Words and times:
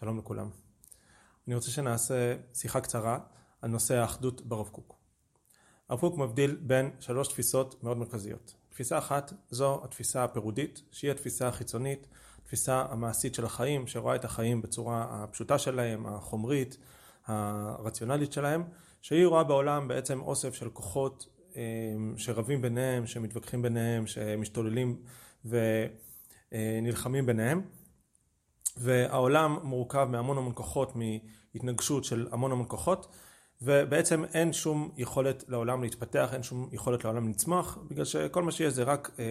שלום 0.00 0.18
לכולם. 0.18 0.50
אני 1.46 1.54
רוצה 1.54 1.70
שנעשה 1.70 2.34
שיחה 2.54 2.80
קצרה 2.80 3.18
על 3.62 3.70
נושא 3.70 3.94
האחדות 3.94 4.40
ברב 4.40 4.68
קוק. 4.68 4.96
הרב 5.88 6.00
קוק 6.00 6.18
מבדיל 6.18 6.56
בין 6.62 6.90
שלוש 7.00 7.28
תפיסות 7.28 7.82
מאוד 7.84 7.96
מרכזיות. 7.96 8.54
תפיסה 8.70 8.98
אחת 8.98 9.32
זו 9.50 9.80
התפיסה 9.84 10.24
הפירודית, 10.24 10.82
שהיא 10.90 11.10
התפיסה 11.10 11.48
החיצונית, 11.48 12.06
התפיסה 12.42 12.84
המעשית 12.90 13.34
של 13.34 13.44
החיים, 13.44 13.86
שרואה 13.86 14.16
את 14.16 14.24
החיים 14.24 14.62
בצורה 14.62 15.06
הפשוטה 15.10 15.58
שלהם, 15.58 16.06
החומרית, 16.06 16.76
הרציונלית 17.26 18.32
שלהם, 18.32 18.64
שהיא 19.02 19.26
רואה 19.26 19.44
בעולם 19.44 19.88
בעצם 19.88 20.20
אוסף 20.20 20.54
של 20.54 20.70
כוחות 20.70 21.28
אה, 21.56 21.62
שרבים 22.16 22.62
ביניהם, 22.62 23.06
שמתווכחים 23.06 23.62
ביניהם, 23.62 24.06
שמשתוללים 24.06 25.02
ונלחמים 26.52 27.26
ביניהם. 27.26 27.62
והעולם 28.76 29.58
מורכב 29.62 30.08
מהמון 30.10 30.38
המון 30.38 30.52
כוחות, 30.54 30.92
מהתנגשות 30.96 32.04
של 32.04 32.28
המון 32.32 32.52
המון 32.52 32.66
כוחות, 32.68 33.16
ובעצם 33.62 34.24
אין 34.24 34.52
שום 34.52 34.90
יכולת 34.96 35.44
לעולם 35.48 35.82
להתפתח, 35.82 36.30
אין 36.32 36.42
שום 36.42 36.68
יכולת 36.72 37.04
לעולם 37.04 37.28
לצמוח, 37.28 37.78
בגלל 37.90 38.04
שכל 38.04 38.42
מה 38.42 38.52
שיש 38.52 38.72
זה 38.72 38.82
רק 38.82 39.10
אה, 39.18 39.24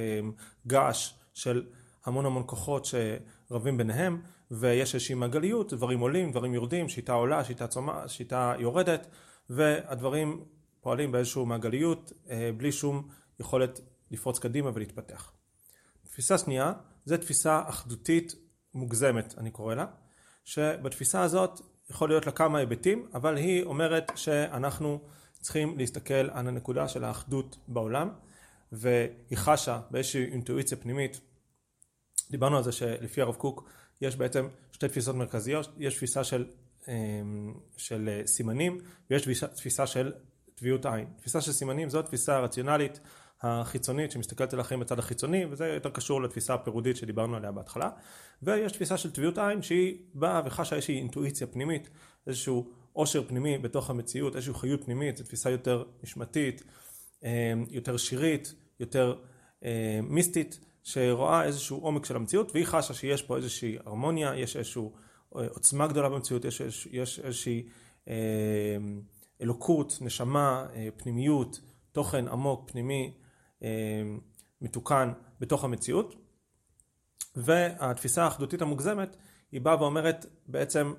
געש 0.67 1.13
של 1.33 1.65
המון 2.05 2.25
המון 2.25 2.43
כוחות 2.45 2.85
שרבים 2.85 3.77
ביניהם, 3.77 4.21
ויש 4.51 4.95
איזושהי 4.95 5.15
מעגליות, 5.15 5.73
דברים 5.73 5.99
עולים, 5.99 6.31
דברים 6.31 6.53
יורדים, 6.53 6.89
שיטה 6.89 7.13
עולה, 7.13 7.43
שיטה, 7.43 7.67
צומח, 7.67 8.07
שיטה 8.07 8.53
יורדת, 8.59 9.07
והדברים 9.49 10.43
פועלים 10.81 11.11
באיזושהי 11.11 11.45
מעגליות, 11.45 12.13
אה, 12.29 12.49
בלי 12.57 12.71
שום 12.71 13.07
יכולת 13.39 13.81
לפרוץ 14.11 14.39
קדימה 14.39 14.71
ולהתפתח. 14.73 15.31
תפיסה 16.03 16.37
שנייה, 16.37 16.73
זה 17.05 17.17
תפיסה 17.17 17.61
אחדותית 17.65 18.35
מוגזמת 18.73 19.33
אני 19.37 19.51
קורא 19.51 19.75
לה, 19.75 19.85
שבתפיסה 20.45 21.21
הזאת 21.21 21.61
יכול 21.89 22.09
להיות 22.09 22.25
לה 22.25 22.31
כמה 22.31 22.59
היבטים, 22.59 23.07
אבל 23.13 23.37
היא 23.37 23.63
אומרת 23.63 24.11
שאנחנו 24.15 24.99
צריכים 25.41 25.77
להסתכל 25.77 26.13
על 26.13 26.47
הנקודה 26.47 26.87
של 26.87 27.03
האחדות 27.03 27.57
בעולם, 27.67 28.09
והיא 28.71 29.37
חשה 29.37 29.81
באיזושהי 29.91 30.25
אינטואיציה 30.25 30.77
פנימית, 30.77 31.21
דיברנו 32.31 32.57
על 32.57 32.63
זה 32.63 32.71
שלפי 32.71 33.21
הרב 33.21 33.35
קוק 33.35 33.69
יש 34.01 34.15
בעצם 34.15 34.47
שתי 34.71 34.87
תפיסות 34.87 35.15
מרכזיות, 35.15 35.69
יש 35.77 35.95
תפיסה 35.95 36.23
של, 36.23 36.45
אמ, 36.87 37.53
של 37.77 38.21
סימנים 38.25 38.77
ויש 39.09 39.27
תפיסה 39.55 39.87
של 39.87 40.11
טביעות 40.55 40.85
עין. 40.85 41.07
תפיסה 41.17 41.41
של 41.41 41.51
סימנים 41.51 41.89
זו 41.89 42.01
תפיסה 42.01 42.39
רציונלית 42.39 42.99
החיצונית 43.43 44.11
שמסתכלת 44.11 44.53
על 44.53 44.59
החיים 44.59 44.79
בצד 44.79 44.99
החיצוני 44.99 45.45
וזה 45.49 45.67
יותר 45.67 45.89
קשור 45.89 46.21
לתפיסה 46.21 46.53
הפירודית 46.53 46.97
שדיברנו 46.97 47.35
עליה 47.35 47.51
בהתחלה. 47.51 47.89
ויש 48.43 48.71
תפיסה 48.71 48.97
של 48.97 49.11
טביעות 49.11 49.37
עין 49.37 49.61
שהיא 49.61 49.97
באה 50.13 50.41
וחשה 50.45 50.75
איזושהי 50.75 50.97
אינטואיציה 50.97 51.47
פנימית 51.47 51.89
איזשהו 52.27 52.71
עושר 52.93 53.23
פנימי 53.27 53.57
בתוך 53.57 53.89
המציאות 53.89 54.35
איזושהי 54.35 54.53
חיות 54.53 54.83
פנימית. 54.83 55.17
זו 55.17 55.23
תפיסה 55.23 55.49
יותר 55.49 55.83
נשמתית 56.03 56.63
אה, 57.23 57.53
יותר 57.69 57.97
שירית 57.97 58.55
יותר 58.79 59.15
אה, 59.63 59.99
מיסטית 60.03 60.59
שרואה 60.83 61.43
איזשהו 61.43 61.77
עומק 61.77 62.05
של 62.05 62.15
המציאות 62.15 62.51
והיא 62.53 62.65
חשה 62.65 62.93
שיש 62.93 63.21
פה 63.21 63.37
איזושהי 63.37 63.77
הרמוניה 63.85 64.35
יש 64.35 64.57
איזושהי 64.57 64.83
אה, 65.35 65.47
עוצמה 65.49 65.87
גדולה 65.87 66.09
במציאות 66.09 66.45
יש, 66.45 66.59
יש, 66.61 66.87
יש 66.91 67.19
איזושהי 67.19 67.67
אלוקות 69.41 69.97
נשמה 70.01 70.65
פנימיות 70.97 71.59
תוכן 71.91 72.27
עמוק 72.27 72.71
פנימי 72.71 73.13
אה, 73.15 73.22
מתוקן 74.61 75.11
בתוך 75.39 75.63
המציאות 75.63 76.15
והתפיסה 77.35 78.23
האחדותית 78.23 78.61
המוגזמת 78.61 79.17
היא 79.51 79.61
באה 79.61 79.81
ואומרת 79.81 80.25
בעצם 80.47 80.93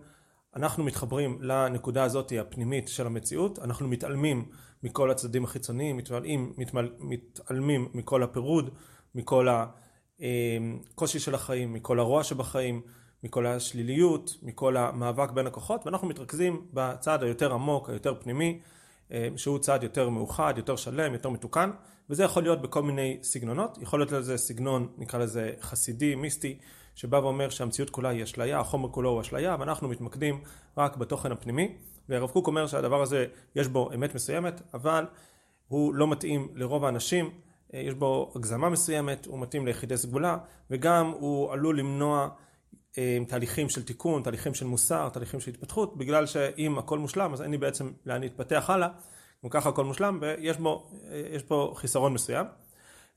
אנחנו 0.57 0.85
מתחברים 0.85 1.39
לנקודה 1.43 2.05
הזאת 2.05 2.33
הפנימית 2.41 2.89
של 2.89 3.07
המציאות, 3.07 3.59
אנחנו 3.59 3.89
מתעלמים 3.89 4.49
מכל 4.83 5.11
הצדדים 5.11 5.45
החיצוניים, 5.45 5.97
מתעלמים, 5.97 6.53
מתעלמים 7.01 7.89
מכל 7.95 8.23
הפירוד, 8.23 8.71
מכל 9.15 9.49
הקושי 10.21 11.19
של 11.19 11.35
החיים, 11.35 11.73
מכל 11.73 11.99
הרוע 11.99 12.25
שבחיים, 12.25 12.83
מכל 13.25 13.47
השליליות, 13.47 14.35
מכל 14.43 14.77
המאבק 14.77 15.31
בין 15.31 15.47
הכוחות 15.47 15.87
ואנחנו 15.87 16.09
מתרכזים 16.09 16.67
בצד 16.73 17.23
היותר 17.23 17.53
עמוק, 17.55 17.91
היותר 17.91 18.15
פנימי 18.21 18.61
שהוא 19.37 19.59
צעד 19.59 19.83
יותר 19.83 20.09
מאוחד, 20.09 20.55
יותר 20.57 20.77
שלם, 20.77 21.13
יותר 21.13 21.31
מתוקן, 21.31 21.71
וזה 22.11 22.25
יכול 22.25 22.43
להיות 22.43 22.63
בכל 22.63 22.83
מיני 22.83 23.19
סגנונות, 23.23 23.79
יכול 23.83 24.01
להיות 24.01 24.13
לזה 24.13 24.37
סגנון, 24.37 24.89
נקרא 24.99 25.19
לזה 25.19 25.53
חסידי, 25.61 26.15
מיסטי, 26.15 26.59
שבא 26.95 27.17
ואומר 27.17 27.51
שהמציאות 27.51 27.91
כולה 27.91 28.09
היא 28.09 28.25
אשליה, 28.25 28.61
החומר 28.61 28.89
כולו 28.89 29.11
הוא 29.11 29.21
אשליה, 29.21 29.57
ואנחנו 29.61 29.89
מתמקדים 29.89 30.41
רק 30.79 30.97
בתוכן 30.97 31.33
הפנימי, 31.33 31.77
והרב 32.09 32.31
קוק 32.31 32.47
אומר 32.47 32.67
שהדבר 32.67 33.03
הזה 33.03 33.27
יש 33.57 33.69
בו 33.69 33.91
אמת 33.95 34.15
מסוימת, 34.15 34.63
אבל 34.75 35.07
הוא 35.69 35.95
לא 35.95 36.09
מתאים 36.09 36.49
לרוב 36.55 36.85
האנשים, 36.85 37.31
אה, 37.75 37.81
יש 37.81 37.95
בו 37.95 38.33
הגזמה 38.37 38.69
מסוימת, 38.69 39.27
הוא 39.27 39.39
מתאים 39.39 39.67
ליחידי 39.67 39.97
סגולה, 39.97 40.39
וגם 40.71 41.13
הוא 41.19 41.53
עלול 41.53 41.79
למנוע 41.79 42.23
אה, 42.23 42.29
תהליכים 43.29 43.69
של 43.69 43.83
תיקון, 43.83 44.23
תהליכים 44.23 44.55
של 44.55 44.67
מוסר, 44.67 45.09
תהליכים 45.09 45.41
של 45.41 45.51
התפתחות, 45.51 45.97
בגלל 45.99 46.27
שאם 46.27 46.79
הכל 46.79 46.99
מושלם 46.99 47.33
אז 47.33 47.43
אין 47.43 47.51
לי 47.51 47.59
בעצם 47.59 47.93
לאן 48.07 48.21
להתפתח 48.21 48.71
הלאה, 48.71 48.89
גם 49.45 49.51
ככה 49.51 49.69
הכל 49.69 49.85
מושלם 49.85 50.19
ויש 50.21 50.57
בו, 50.57 50.91
אה, 51.11 51.39
פה 51.49 51.73
חיסרון 51.77 52.13
מסוים. 52.13 52.47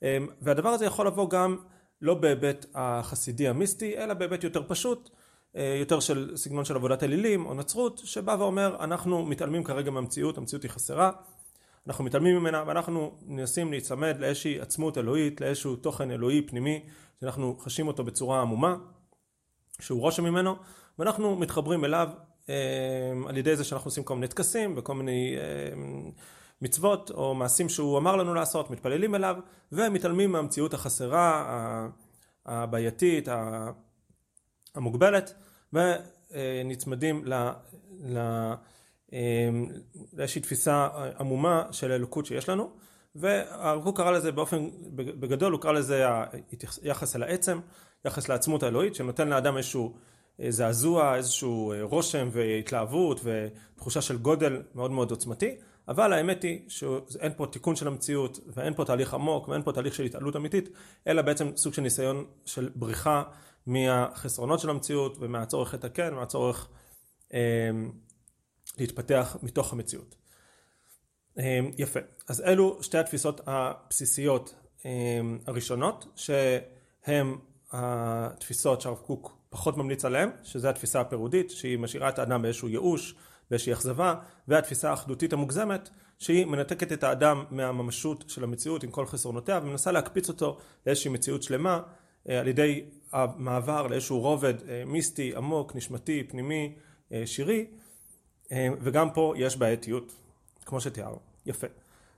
אה, 0.04 0.18
והדבר 0.42 0.70
הזה 0.70 0.86
יכול 0.86 1.08
לבוא 1.08 1.30
גם 1.30 1.58
לא 2.02 2.14
בהיבט 2.14 2.66
החסידי 2.76 3.48
המיסטי, 3.48 3.98
אלא 3.98 4.14
בהיבט 4.14 4.44
יותר 4.44 4.64
פשוט, 4.68 5.10
יותר 5.80 6.00
של 6.00 6.34
סגנון 6.36 6.66
של 6.66 6.76
עבודת 6.76 7.04
אלילים 7.04 7.46
או 7.46 7.54
נצרות, 7.54 8.02
שבא 8.06 8.36
ואומר 8.40 8.76
אנחנו 8.80 9.26
מתעלמים 9.26 9.64
כרגע 9.64 9.92
מהמציאות, 9.92 10.38
המציאות 10.38 10.64
היא 10.64 10.72
חסרה, 10.72 11.12
אנחנו 11.88 12.04
מתעלמים 12.04 12.36
ממנה 12.36 12.64
ואנחנו 12.68 13.18
מנסים 13.26 13.72
להיצמד 13.72 14.18
לאיזושהי 14.20 14.60
עצמות 14.60 14.98
אלוהית, 14.98 15.42
לאיזשהו 15.42 15.76
תוכן 15.76 16.12
אלוהי 16.12 16.42
פנימי 16.42 16.84
שאנחנו 17.20 17.58
חשים 17.60 17.88
אותו 17.88 18.04
בצורה 18.04 18.42
עמומה 18.42 18.76
שהוא 19.80 20.02
רושם 20.02 20.24
ממנו, 20.24 20.56
ואנחנו 21.00 21.36
מתחברים 21.36 21.86
אליו 21.86 22.10
אה, 22.50 22.56
על 23.28 23.38
ידי 23.38 23.56
זה 23.56 23.64
שאנחנו 23.64 23.88
עושים 23.88 24.04
כל 24.04 24.16
מיני 24.16 24.28
טקסים 24.28 24.74
וכל 24.78 24.96
מיני 24.96 25.36
אה, 25.38 25.82
מצוות 26.62 27.12
או 27.12 27.36
מעשים 27.36 27.70
שהוא 27.70 27.98
אמר 27.98 28.16
לנו 28.16 28.34
לעשות, 28.34 28.72
מתפללים 28.72 29.16
אליו 29.16 29.36
ומתעלמים 29.72 30.32
מהמציאות 30.32 30.74
החסרה, 30.74 31.90
הבעייתית, 32.46 33.28
המוגבלת 34.76 35.34
ונצמדים 35.74 37.26
ל... 37.26 37.34
ל 38.04 38.18
אה, 39.14 39.50
לאיזושהי 40.14 40.42
תפיסה 40.42 40.88
עמומה 41.20 41.64
של 41.72 41.92
האלוקות 41.92 42.26
שיש 42.26 42.50
לנו 42.50 42.70
והרב 43.20 43.84
קוק 43.84 43.98
קרא 43.98 44.12
לזה 44.12 44.32
באופן, 44.32 44.70
בגדול 44.96 45.52
הוא 45.52 45.62
קרא 45.62 45.72
לזה 45.72 46.06
יחס 46.84 47.16
אל 47.16 47.24
העצם 47.24 47.60
יחס 48.06 48.30
לעצמות 48.30 48.64
האלוהית 48.64 48.96
שנותן 48.96 49.28
לאדם 49.28 49.58
איזשהו 49.58 49.98
אה, 50.42 50.52
זעזוע, 50.52 51.16
איזשהו 51.16 51.72
אה, 51.72 51.84
רושם 51.84 52.30
והתלהבות 52.32 53.22
ותחושה 53.24 54.02
של 54.02 54.18
גודל 54.18 54.62
מאוד 54.76 54.92
מאוד 54.92 55.12
עוצמתי 55.12 55.56
אבל 55.88 56.14
האמת 56.14 56.44
היא 56.44 56.60
שאין 56.70 57.32
פה 57.38 57.46
תיקון 57.52 57.76
של 57.76 57.88
המציאות 57.88 58.40
ואין 58.48 58.74
פה 58.74 58.86
תהליך 58.86 59.14
עמוק 59.14 59.48
ואין 59.48 59.64
פה 59.64 59.72
תהליך 59.72 59.96
של 59.96 60.04
התעלות 60.04 60.36
אמיתית 60.36 60.70
אלא 61.08 61.22
בעצם 61.22 61.52
סוג 61.56 61.74
של 61.74 61.82
ניסיון 61.82 62.26
של 62.46 62.70
בריחה 62.76 63.24
מהחסרונות 63.68 64.60
של 64.60 64.70
המציאות 64.70 65.18
ומהצורך 65.20 65.74
לתקן 65.74 66.14
ומהצורך 66.14 66.70
אה, 67.34 67.40
להתפתח 68.78 69.38
מתוך 69.44 69.74
המציאות. 69.74 70.16
אה, 71.40 71.60
יפה, 71.78 72.00
אז 72.28 72.42
אלו 72.42 72.84
שתי 72.84 72.98
התפיסות 72.98 73.42
הבסיסיות 73.46 74.56
אה, 74.86 74.92
הראשונות 75.48 76.08
שהן 76.16 77.36
התפיסות 77.72 78.82
שהרב 78.82 78.98
קוק 78.98 79.38
פחות 79.50 79.78
ממליץ 79.78 80.06
עליהן, 80.06 80.30
שזה 80.44 80.70
התפיסה 80.70 81.02
הפירודית, 81.02 81.50
שהיא 81.50 81.80
משאירה 81.80 82.10
את 82.10 82.20
האדם 82.20 82.42
באיזשהו 82.42 82.70
ייאוש, 82.70 83.16
באיזושהי 83.50 83.74
אכזבה, 83.74 84.16
והתפיסה 84.48 84.90
האחדותית 84.90 85.34
המוגזמת, 85.34 85.90
שהיא 86.20 86.46
מנתקת 86.46 86.92
את 86.92 87.04
האדם 87.04 87.44
מהממשות 87.52 88.24
של 88.28 88.44
המציאות 88.44 88.84
עם 88.84 88.92
כל 88.92 89.06
חסרונותיה, 89.06 89.60
ומנסה 89.64 89.92
להקפיץ 89.92 90.30
אותו 90.30 90.58
לאיזושהי 90.86 91.12
מציאות 91.12 91.44
שלמה, 91.44 91.82
אה, 92.30 92.40
על 92.40 92.48
ידי 92.48 92.86
המעבר 93.14 93.88
לאיזשהו 93.88 94.20
רובד 94.20 94.54
אה, 94.70 94.84
מיסטי, 94.86 95.36
עמוק, 95.36 95.76
נשמתי, 95.76 96.24
פנימי, 96.24 96.76
אה, 97.12 97.24
שירי, 97.26 97.66
וגם 98.82 99.10
פה 99.14 99.34
יש 99.38 99.58
בעייתיות, 99.58 100.16
כמו 100.68 100.82
שתיארנו. 100.82 101.20
יפה. 101.46 101.68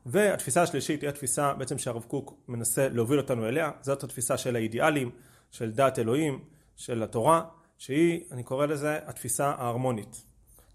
והתפיסה 0.05 0.61
השלישית 0.61 1.01
היא 1.01 1.09
התפיסה 1.09 1.53
בעצם 1.53 1.77
שהרב 1.77 2.03
קוק 2.03 2.33
מנסה 2.47 2.89
להוביל 2.89 3.17
אותנו 3.19 3.47
אליה, 3.47 3.71
זאת 3.81 4.03
התפיסה 4.03 4.37
של 4.37 4.55
האידיאלים, 4.55 5.11
של 5.51 5.71
דת 5.71 5.99
אלוהים, 5.99 6.39
של 6.75 7.03
התורה, 7.03 7.41
שהיא, 7.77 8.21
אני 8.31 8.43
קורא 8.43 8.65
לזה, 8.65 8.99
התפיסה 9.05 9.49
ההרמונית. 9.49 10.23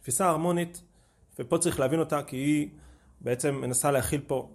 תפיסה 0.00 0.26
ההרמונית, 0.26 0.82
ופה 1.38 1.58
צריך 1.58 1.80
להבין 1.80 2.00
אותה 2.00 2.22
כי 2.22 2.36
היא 2.36 2.68
בעצם 3.20 3.54
מנסה 3.54 3.90
להכיל 3.90 4.20
פה 4.26 4.50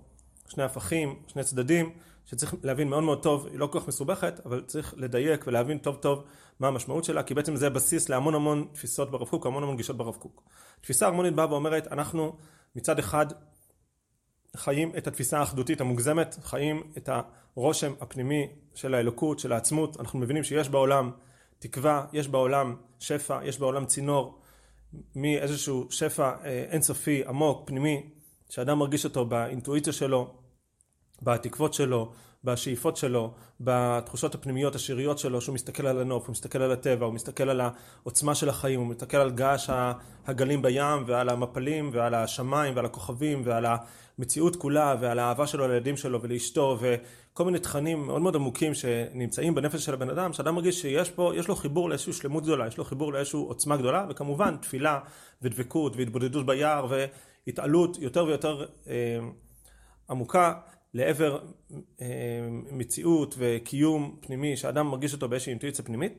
שני 0.47 0.63
הפכים, 0.63 1.15
שני 1.27 1.43
צדדים, 1.43 1.91
שצריך 2.25 2.55
להבין 2.63 2.89
מאוד 2.89 3.03
מאוד 3.03 3.23
טוב, 3.23 3.47
היא 3.47 3.59
לא 3.59 3.67
כל 3.67 3.79
כך 3.79 3.87
מסובכת, 3.87 4.45
אבל 4.45 4.63
צריך 4.67 4.93
לדייק 4.97 5.47
ולהבין 5.47 5.77
טוב 5.77 5.95
טוב 5.95 6.23
מה 6.59 6.67
המשמעות 6.67 7.03
שלה, 7.03 7.23
כי 7.23 7.33
בעצם 7.33 7.55
זה 7.55 7.69
בסיס 7.69 8.09
להמון 8.09 8.35
המון 8.35 8.67
תפיסות 8.73 9.11
ברב 9.11 9.27
קוק, 9.27 9.45
המון 9.45 9.63
המון 9.63 9.77
גישות 9.77 9.97
ברב 9.97 10.15
קוק. 10.15 10.43
תפיסה 10.81 11.05
הרמונית 11.05 11.33
באה 11.33 11.51
ואומרת, 11.51 11.87
אנחנו 11.91 12.35
מצד 12.75 12.99
אחד 12.99 13.25
חיים 14.57 14.91
את 14.97 15.07
התפיסה 15.07 15.39
האחדותית 15.39 15.81
המוגזמת, 15.81 16.35
חיים 16.43 16.83
את 16.97 17.09
הרושם 17.55 17.93
הפנימי 18.01 18.47
של 18.75 18.93
האלוקות, 18.93 19.39
של 19.39 19.51
העצמות, 19.51 19.99
אנחנו 19.99 20.19
מבינים 20.19 20.43
שיש 20.43 20.69
בעולם 20.69 21.11
תקווה, 21.59 22.05
יש 22.13 22.27
בעולם 22.27 22.75
שפע, 22.99 23.39
יש 23.43 23.59
בעולם 23.59 23.85
צינור 23.85 24.39
מאיזשהו 25.15 25.87
שפע 25.89 26.31
אה, 26.43 26.65
אינסופי, 26.71 27.23
עמוק, 27.27 27.67
פנימי, 27.67 28.09
שאדם 28.49 28.79
מרגיש 28.79 29.05
אותו 29.05 29.25
באינטואיציה 29.25 29.93
שלו, 29.93 30.33
בתקוות 31.21 31.73
שלו, 31.73 32.11
בשאיפות 32.43 32.97
שלו, 32.97 33.33
בתחושות 33.61 34.35
הפנימיות 34.35 34.75
השיריות 34.75 35.19
שלו, 35.19 35.41
שהוא 35.41 35.55
מסתכל 35.55 35.87
על 35.87 36.01
הנוף, 36.01 36.25
הוא 36.25 36.31
מסתכל 36.31 36.61
על 36.61 36.71
הטבע, 36.71 37.05
הוא 37.05 37.13
מסתכל 37.13 37.49
על 37.49 37.61
העוצמה 37.61 38.35
של 38.35 38.49
החיים, 38.49 38.79
הוא 38.79 38.87
מסתכל 38.87 39.17
על 39.17 39.31
געש 39.31 39.69
הגלים 40.27 40.61
בים 40.61 41.03
ועל 41.05 41.29
המפלים 41.29 41.89
ועל 41.93 42.13
השמיים 42.13 42.75
ועל 42.75 42.85
הכוכבים 42.85 43.41
ועל 43.45 43.65
המציאות 44.19 44.55
כולה 44.55 44.95
ועל 45.01 45.19
האהבה 45.19 45.47
שלו 45.47 45.67
לילדים 45.67 45.97
שלו 45.97 46.21
ולאשתו 46.21 46.77
וכל 46.79 47.45
מיני 47.45 47.59
תכנים 47.59 48.07
מאוד 48.07 48.21
מאוד 48.21 48.35
עמוקים 48.35 48.73
שנמצאים 48.73 49.55
בנפש 49.55 49.85
של 49.85 49.93
הבן 49.93 50.09
אדם, 50.09 50.33
שאדם 50.33 50.55
מרגיש 50.55 50.81
שיש 50.81 51.09
פה, 51.09 51.31
יש 51.35 51.47
לו 51.47 51.55
חיבור 51.55 51.89
לאיזושהי 51.89 52.13
שלמות 52.13 52.43
גדולה, 52.43 52.67
יש 52.67 52.77
לו 52.77 52.85
חיבור 52.85 53.13
לאיזושהי 53.13 53.39
עוצמה 53.39 53.77
גדולה 53.77 54.05
וכמובן 54.09 54.57
תפילה 54.57 54.99
ודבקות 55.41 55.95
והתבודדות 55.95 56.45
ביער 56.45 56.87
והתעלות 56.89 57.97
יותר 58.01 58.25
ויותר 58.25 58.65
אה, 58.87 59.19
עמוקה 60.09 60.53
לעבר 60.93 61.39
אה, 62.01 62.07
מציאות 62.71 63.35
וקיום 63.37 64.15
פנימי 64.21 64.57
שאדם 64.57 64.87
מרגיש 64.87 65.13
אותו 65.13 65.29
באיזושהי 65.29 65.51
אינטואיציה 65.51 65.85
פנימית 65.85 66.13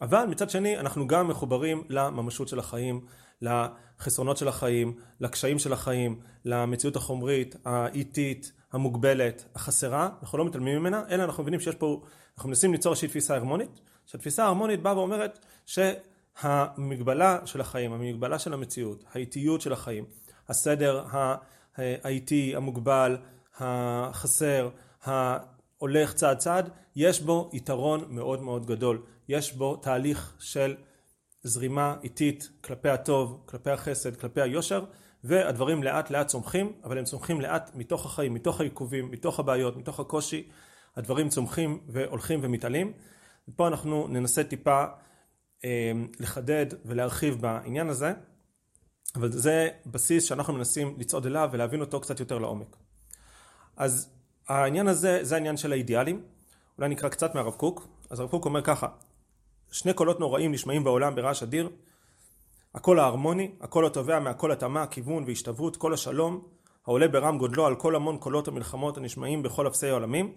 אבל 0.00 0.24
מצד 0.24 0.50
שני 0.50 0.78
אנחנו 0.78 1.06
גם 1.06 1.28
מחוברים 1.28 1.84
לממשות 1.88 2.48
של 2.48 2.58
החיים, 2.58 3.00
לחסרונות 3.42 4.36
של 4.36 4.48
החיים, 4.48 4.96
לקשיים 5.20 5.58
של 5.58 5.72
החיים, 5.72 6.20
למציאות 6.44 6.96
החומרית, 6.96 7.56
האיטית, 7.64 8.52
המוגבלת, 8.72 9.44
החסרה, 9.54 10.08
אנחנו 10.22 10.38
לא 10.38 10.44
מתעלמים 10.44 10.78
ממנה, 10.78 11.02
אלא 11.10 11.24
אנחנו 11.24 11.42
מבינים 11.42 11.60
שיש 11.60 11.74
פה, 11.74 12.02
אנחנו 12.36 12.48
מנסים 12.48 12.72
ליצור 12.72 12.92
איזושהי 12.92 13.08
תפיסה 13.08 13.34
הרמונית, 13.34 13.80
שהתפיסה 14.06 14.44
ההרמונית 14.44 14.82
באה 14.82 14.98
ואומרת 14.98 15.46
שהמגבלה 15.66 17.38
של 17.44 17.60
החיים, 17.60 17.92
המגבלה 17.92 18.38
של 18.38 18.52
המציאות, 18.52 19.04
האיטיות 19.12 19.60
של 19.60 19.72
החיים, 19.72 20.04
הסדר 20.48 21.04
האיטי, 21.76 22.56
המוגבל, 22.56 23.16
החסר, 23.58 24.68
ההולך 25.04 26.14
צעד 26.14 26.38
צעד, 26.38 26.70
יש 26.96 27.20
בו 27.20 27.50
יתרון 27.52 28.04
מאוד 28.08 28.42
מאוד 28.42 28.66
גדול. 28.66 29.02
יש 29.28 29.52
בו 29.52 29.76
תהליך 29.76 30.36
של 30.38 30.76
זרימה 31.42 31.96
איטית 32.02 32.48
כלפי 32.64 32.88
הטוב, 32.88 33.42
כלפי 33.46 33.70
החסד, 33.70 34.16
כלפי 34.16 34.40
היושר, 34.40 34.84
והדברים 35.24 35.82
לאט 35.82 36.10
לאט 36.10 36.26
צומחים, 36.26 36.72
אבל 36.84 36.98
הם 36.98 37.04
צומחים 37.04 37.40
לאט 37.40 37.70
מתוך 37.74 38.06
החיים, 38.06 38.34
מתוך 38.34 38.60
העיכובים, 38.60 39.10
מתוך 39.10 39.40
הבעיות, 39.40 39.76
מתוך 39.76 40.00
הקושי, 40.00 40.48
הדברים 40.96 41.28
צומחים 41.28 41.80
והולכים 41.88 42.40
ומתעלים. 42.42 42.92
ופה 43.48 43.68
אנחנו 43.68 44.08
ננסה 44.08 44.44
טיפה 44.44 44.84
אה, 45.64 45.92
לחדד 46.20 46.66
ולהרחיב 46.84 47.40
בעניין 47.40 47.88
הזה, 47.88 48.12
אבל 49.16 49.32
זה 49.32 49.68
בסיס 49.86 50.24
שאנחנו 50.24 50.52
מנסים 50.52 50.94
לצעוד 50.98 51.26
אליו 51.26 51.48
ולהבין 51.52 51.80
אותו 51.80 52.00
קצת 52.00 52.20
יותר 52.20 52.38
לעומק. 52.38 52.76
אז 53.76 54.10
העניין 54.48 54.88
הזה 54.88 55.18
זה 55.22 55.34
העניין 55.34 55.56
של 55.56 55.72
האידיאלים. 55.72 56.22
אולי 56.78 56.88
נקרא 56.88 57.08
קצת 57.08 57.34
מהרב 57.34 57.54
קוק. 57.54 57.86
אז 58.10 58.20
הרב 58.20 58.30
קוק 58.30 58.44
אומר 58.44 58.62
ככה 58.62 58.86
שני 59.70 59.92
קולות 59.92 60.20
נוראים 60.20 60.52
נשמעים 60.52 60.84
בעולם 60.84 61.14
ברעש 61.14 61.42
אדיר. 61.42 61.68
הקול 62.74 63.00
ההרמוני, 63.00 63.50
הקול 63.60 63.86
התובע 63.86 64.18
מהכל 64.18 64.52
התאמה, 64.52 64.86
כיוון 64.86 65.24
והשתוות, 65.26 65.76
קול 65.76 65.94
השלום 65.94 66.44
העולה 66.86 67.08
ברם 67.08 67.38
גודלו 67.38 67.66
על 67.66 67.74
כל 67.74 67.96
המון 67.96 68.18
קולות 68.18 68.48
המלחמות 68.48 68.96
הנשמעים 68.96 69.42
בכל 69.42 69.68
אפסי 69.68 69.88
העולמים. 69.88 70.32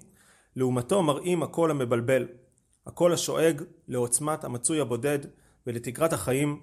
לעומתו 0.56 1.04
מראים 1.04 1.44
הקול 1.44 1.72
המבלבל. 1.72 2.28
הקול 2.88 3.14
השואג 3.14 3.64
לעוצמת 3.88 4.44
המצוי 4.44 4.80
הבודד 4.80 5.20
ולתגרת 5.68 6.14
החיים. 6.14 6.62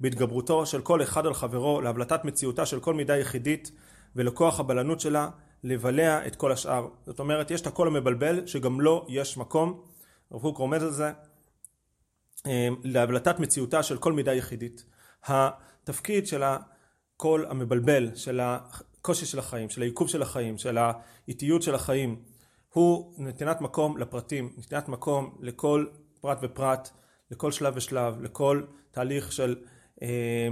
בהתגברותו 0.00 0.66
של 0.66 0.80
כל 0.80 1.02
אחד 1.02 1.26
על 1.26 1.34
חברו 1.34 1.80
להבלטת 1.80 2.24
מציאותה 2.24 2.66
של 2.66 2.80
כל 2.80 2.94
מידה 2.94 3.16
יחידית 3.16 3.70
ולכוח 4.16 4.60
הבלנות 4.60 5.00
שלה 5.00 5.28
לבלע 5.66 6.26
את 6.26 6.36
כל 6.36 6.52
השאר. 6.52 6.88
זאת 7.06 7.18
אומרת, 7.18 7.50
יש 7.50 7.60
את 7.60 7.66
הקול 7.66 7.88
המבלבל 7.88 8.46
שגם 8.46 8.80
לו 8.80 9.06
יש 9.08 9.36
מקום, 9.36 9.82
הרב 10.30 10.42
קוק 10.42 10.58
רומז 10.58 10.82
על 10.82 10.90
זה, 10.90 11.12
אה, 12.46 12.68
להבלטת 12.84 13.38
מציאותה 13.38 13.82
של 13.82 13.98
כל 13.98 14.12
מידה 14.12 14.34
יחידית. 14.34 14.84
התפקיד 15.24 16.26
של 16.26 16.42
הקול 16.42 17.46
המבלבל, 17.48 18.14
של 18.14 18.40
הקושי 18.42 19.26
של 19.26 19.38
החיים, 19.38 19.70
של 19.70 19.82
העיכוב 19.82 20.08
של 20.08 20.22
החיים, 20.22 20.58
של 20.58 20.78
האיטיות 20.78 21.62
של 21.62 21.74
החיים, 21.74 22.22
הוא 22.72 23.14
נתינת 23.18 23.60
מקום 23.60 23.98
לפרטים, 23.98 24.52
נתינת 24.56 24.88
מקום 24.88 25.38
לכל 25.40 25.86
פרט 26.20 26.38
ופרט, 26.42 26.90
לכל 27.30 27.52
שלב 27.52 27.72
ושלב, 27.76 28.20
לכל 28.20 28.62
תהליך 28.90 29.32
של 29.32 29.56
אה, 30.02 30.48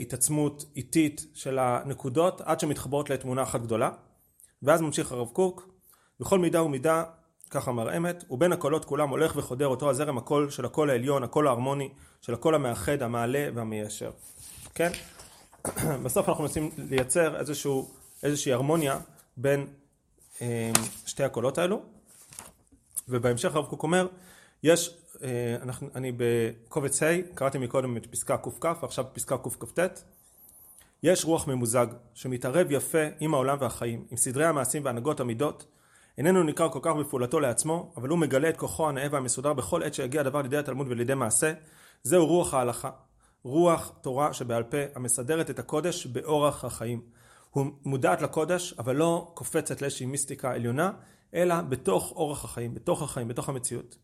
התעצמות 0.00 0.64
איטית 0.76 1.26
של 1.34 1.58
הנקודות 1.58 2.40
עד 2.40 2.60
שמתחברות 2.60 3.10
לתמונה 3.10 3.42
אחת 3.42 3.60
גדולה. 3.60 3.90
ואז 4.62 4.80
ממשיך 4.80 5.12
הרב 5.12 5.28
קוק 5.28 5.68
בכל 6.20 6.38
מידה 6.38 6.62
ומידה 6.62 7.04
ככה 7.50 7.70
אמר 7.70 7.96
אמת 7.96 8.24
ובין 8.30 8.52
הקולות 8.52 8.84
כולם 8.84 9.08
הולך 9.08 9.32
וחודר 9.36 9.66
אותו 9.66 9.90
הזרם 9.90 10.18
הקול 10.18 10.50
של 10.50 10.64
הקול 10.64 10.90
העליון 10.90 11.22
הקול 11.22 11.46
ההרמוני 11.46 11.88
של 12.20 12.34
הקול 12.34 12.54
המאחד 12.54 13.02
המעלה 13.02 13.48
והמיישר. 13.54 14.10
כן? 14.74 14.90
בסוף 16.04 16.28
אנחנו 16.28 16.44
מנסים 16.44 16.70
לייצר 16.78 17.36
איזשהו, 17.40 17.90
איזושהי 18.22 18.52
הרמוניה 18.52 18.98
בין 19.36 19.66
אה, 20.42 20.70
שתי 21.06 21.24
הקולות 21.24 21.58
האלו. 21.58 21.82
ובהמשך 23.08 23.54
הרב 23.54 23.66
קוק 23.66 23.82
אומר 23.82 24.06
יש 24.62 24.88
אה, 24.88 25.01
אנחנו, 25.62 25.88
אני 25.94 26.12
בקובץ 26.16 27.02
ה', 27.02 27.06
קראתי 27.34 27.58
מקודם 27.58 27.96
את 27.96 28.06
פסקה 28.06 28.36
קכ 28.36 28.82
ועכשיו 28.82 29.04
פסקה 29.12 29.38
קכ"ט. 29.38 30.02
יש 31.02 31.24
רוח 31.24 31.48
ממוזג 31.48 31.86
שמתערב 32.14 32.66
יפה 32.70 33.02
עם 33.20 33.34
העולם 33.34 33.56
והחיים, 33.60 34.04
עם 34.10 34.16
סדרי 34.16 34.46
המעשים 34.46 34.84
והנהגות 34.84 35.20
המידות. 35.20 35.66
איננו 36.18 36.42
ניכר 36.42 36.68
כל 36.68 36.78
כך 36.82 36.92
בפעולתו 37.00 37.40
לעצמו, 37.40 37.92
אבל 37.96 38.08
הוא 38.08 38.18
מגלה 38.18 38.48
את 38.48 38.56
כוחו 38.56 38.88
הנאה 38.88 39.06
והמסודר 39.10 39.52
בכל 39.52 39.82
עת 39.82 39.94
שיגיע 39.94 40.20
הדבר 40.20 40.42
לידי 40.42 40.56
התלמוד 40.56 40.86
ולידי 40.90 41.14
מעשה. 41.14 41.52
זהו 42.02 42.26
רוח 42.26 42.54
ההלכה, 42.54 42.90
רוח 43.44 43.92
תורה 44.00 44.32
שבעל 44.32 44.62
פה, 44.62 44.76
המסדרת 44.94 45.50
את 45.50 45.58
הקודש 45.58 46.06
באורח 46.06 46.64
החיים. 46.64 47.00
הוא 47.50 47.66
מודעת 47.84 48.22
לקודש, 48.22 48.74
אבל 48.78 48.96
לא 48.96 49.30
קופצת 49.34 49.82
לאיזושהי 49.82 50.06
מיסטיקה 50.06 50.52
עליונה, 50.52 50.92
אלא 51.34 51.60
בתוך 51.60 52.12
אורח 52.16 52.44
החיים, 52.44 52.74
בתוך 52.74 53.02
החיים, 53.02 53.28
בתוך 53.28 53.48
המציאות. 53.48 53.98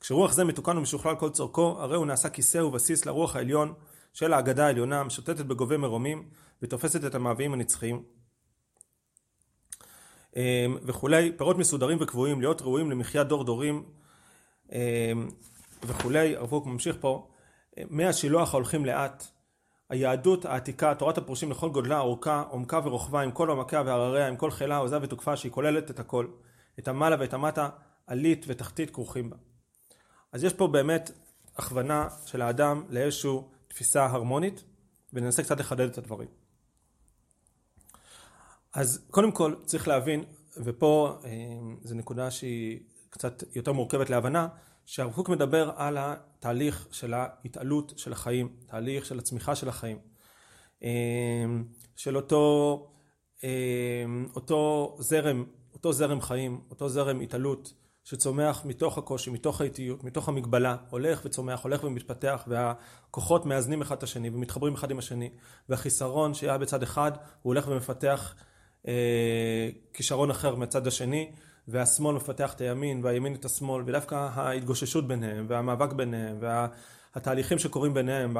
כשרוח 0.00 0.32
זה 0.32 0.44
מתוקן 0.44 0.78
ומשוכלל 0.78 1.16
כל 1.16 1.30
צורכו, 1.30 1.76
הרי 1.78 1.96
הוא 1.96 2.06
נעשה 2.06 2.28
כיסא 2.28 2.58
ובסיס 2.58 3.06
לרוח 3.06 3.36
העליון 3.36 3.74
של 4.12 4.32
ההגדה 4.32 4.66
העליונה, 4.66 5.04
משוטטת 5.04 5.44
בגובי 5.44 5.76
מרומים 5.76 6.28
ותופסת 6.62 7.04
את 7.04 7.14
המאוויים 7.14 7.52
הנצחיים. 7.52 8.02
אמ, 10.36 10.76
וכולי, 10.82 11.32
פירות 11.36 11.58
מסודרים 11.58 11.98
וקבועים, 12.00 12.40
להיות 12.40 12.62
ראויים 12.62 12.90
למחיה 12.90 13.24
דור 13.24 13.44
דורים 13.44 13.84
אמ, 14.72 14.78
וכולי, 15.82 16.36
הרב 16.36 16.50
קוק 16.50 16.66
ממשיך 16.66 16.96
פה, 17.00 17.28
מהשילוח 17.90 18.54
ההולכים 18.54 18.86
לאט, 18.86 19.26
היהדות 19.88 20.44
העתיקה, 20.44 20.94
תורת 20.94 21.18
הפרושים 21.18 21.50
לכל 21.50 21.68
גודלה, 21.68 22.00
אורכה, 22.00 22.44
עומקה 22.48 22.80
ורוחבה, 22.84 23.20
עם 23.20 23.30
כל 23.30 23.48
עומקיה 23.48 23.82
והרריה, 23.86 24.28
עם 24.28 24.36
כל 24.36 24.50
חילה, 24.50 24.76
עוזה 24.76 24.98
ותוקפה, 25.02 25.36
שהיא 25.36 25.52
כוללת 25.52 25.90
את 25.90 26.00
הכל, 26.00 26.26
את 26.78 26.88
המעלה 26.88 27.16
ואת 27.20 27.34
המטה, 27.34 27.68
עלית 28.06 28.44
ותחתית 28.48 28.90
כרוכים 28.90 29.30
בה. 29.30 29.36
אז 30.32 30.44
יש 30.44 30.52
פה 30.52 30.66
באמת 30.66 31.10
הכוונה 31.56 32.08
של 32.26 32.42
האדם 32.42 32.84
לאיזושהי 32.88 33.38
תפיסה 33.68 34.06
הרמונית 34.06 34.64
וננסה 35.12 35.42
קצת 35.42 35.60
לחדד 35.60 35.88
את 35.90 35.98
הדברים. 35.98 36.28
אז 38.72 39.06
קודם 39.10 39.32
כל 39.32 39.54
צריך 39.64 39.88
להבין, 39.88 40.24
ופה 40.56 41.18
אה, 41.24 41.30
זו 41.82 41.94
נקודה 41.94 42.30
שהיא 42.30 42.80
קצת 43.10 43.42
יותר 43.56 43.72
מורכבת 43.72 44.10
להבנה, 44.10 44.48
שהרב 44.86 45.12
קוק 45.12 45.28
מדבר 45.28 45.70
על 45.76 45.96
התהליך 46.00 46.88
של 46.92 47.14
ההתעלות 47.14 47.92
של 47.96 48.12
החיים, 48.12 48.56
תהליך 48.66 49.04
של 49.04 49.18
הצמיחה 49.18 49.54
של 49.54 49.68
החיים, 49.68 49.98
אה, 50.82 51.44
של 51.96 52.16
אותו, 52.16 52.86
אה, 53.44 54.04
אותו 54.36 54.96
זרם, 54.98 55.44
אותו 55.72 55.92
זרם 55.92 56.20
חיים, 56.20 56.60
אותו 56.70 56.88
זרם 56.88 57.20
התעלות 57.20 57.72
שצומח 58.10 58.64
מתוך 58.64 58.98
הקושי, 58.98 59.30
מתוך 59.30 59.60
האיטיות, 59.60 60.04
מתוך 60.04 60.28
המגבלה, 60.28 60.76
הולך 60.90 61.20
וצומח, 61.24 61.62
הולך 61.62 61.84
ומתפתח, 61.84 62.44
והכוחות 62.46 63.46
מאזנים 63.46 63.82
אחד 63.82 63.96
את 63.96 64.02
השני 64.02 64.30
ומתחברים 64.30 64.74
אחד 64.74 64.90
עם 64.90 64.98
השני, 64.98 65.30
והחיסרון 65.68 66.34
שהיה 66.34 66.58
בצד 66.58 66.82
אחד, 66.82 67.12
הוא 67.42 67.50
הולך 67.50 67.68
ומפתח 67.68 68.34
אה, 68.88 69.68
כישרון 69.94 70.30
אחר 70.30 70.54
מהצד 70.54 70.86
השני, 70.86 71.30
והשמאל 71.68 72.16
מפתח 72.16 72.52
את 72.54 72.60
הימין 72.60 73.00
והימין 73.04 73.34
את 73.34 73.44
השמאל 73.44 73.82
ודווקא 73.86 74.28
ההתגוששות 74.34 75.08
ביניהם 75.08 75.46
והמאבק 75.48 75.92
ביניהם 75.92 76.38
והתהליכים 76.40 77.58
שקורים 77.58 77.94
ביניהם 77.94 78.36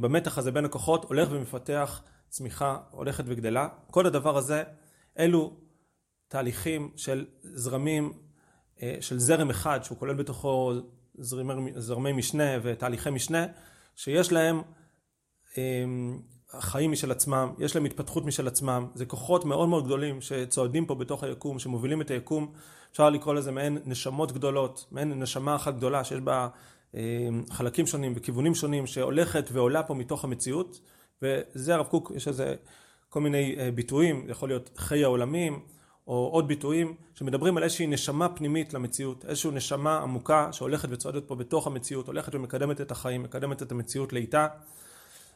במתח 0.00 0.38
הזה 0.38 0.52
בין 0.52 0.64
הכוחות 0.64 1.04
הולך 1.04 1.28
ומפתח 1.30 2.02
צמיחה 2.28 2.76
הולכת 2.90 3.24
וגדלה. 3.26 3.68
כל 3.90 4.06
הדבר 4.06 4.36
הזה 4.36 4.62
אלו 5.18 5.52
תהליכים 6.28 6.90
של 6.96 7.26
זרמים 7.42 8.12
של 9.00 9.18
זרם 9.18 9.50
אחד 9.50 9.80
שהוא 9.84 9.98
כולל 9.98 10.14
בתוכו 10.14 10.72
זרמי, 11.18 11.72
זרמי 11.76 12.12
משנה 12.12 12.44
ותהליכי 12.62 13.10
משנה 13.10 13.46
שיש 13.96 14.32
להם 14.32 14.62
חיים 16.60 16.92
משל 16.92 17.10
עצמם, 17.10 17.54
יש 17.58 17.76
להם 17.76 17.84
התפתחות 17.84 18.24
משל 18.24 18.46
עצמם, 18.46 18.86
זה 18.94 19.06
כוחות 19.06 19.44
מאוד 19.44 19.68
מאוד 19.68 19.84
גדולים 19.84 20.20
שצועדים 20.20 20.86
פה 20.86 20.94
בתוך 20.94 21.22
היקום, 21.22 21.58
שמובילים 21.58 22.00
את 22.00 22.10
היקום, 22.10 22.52
אפשר 22.92 23.10
לקרוא 23.10 23.34
לזה 23.34 23.52
מעין 23.52 23.78
נשמות 23.84 24.32
גדולות, 24.32 24.86
מעין 24.90 25.22
נשמה 25.22 25.56
אחת 25.56 25.74
גדולה 25.74 26.04
שיש 26.04 26.20
בה 26.20 26.48
חלקים 27.50 27.86
שונים 27.86 28.12
וכיוונים 28.16 28.54
שונים 28.54 28.86
שהולכת 28.86 29.48
ועולה 29.52 29.82
פה 29.82 29.94
מתוך 29.94 30.24
המציאות. 30.24 30.80
וזה 31.22 31.74
הרב 31.74 31.86
קוק, 31.86 32.12
יש 32.14 32.28
לזה 32.28 32.54
כל 33.08 33.20
מיני 33.20 33.56
ביטויים, 33.74 34.26
יכול 34.28 34.48
להיות 34.48 34.70
חיי 34.76 35.04
העולמים 35.04 35.60
או 36.06 36.28
עוד 36.32 36.48
ביטויים 36.48 36.94
שמדברים 37.14 37.56
על 37.56 37.62
איזושהי 37.62 37.86
נשמה 37.86 38.28
פנימית 38.28 38.74
למציאות, 38.74 39.24
איזושהי 39.24 39.50
נשמה 39.50 39.98
עמוקה 39.98 40.52
שהולכת 40.52 40.88
וצועדת 40.92 41.28
פה 41.28 41.34
בתוך 41.34 41.66
המציאות, 41.66 42.06
הולכת 42.06 42.34
ומקדמת 42.34 42.80
את 42.80 42.90
החיים, 42.90 43.22
מקדמת 43.22 43.62
את 43.62 43.72
המציאות 43.72 44.12
לאיתה 44.12 44.46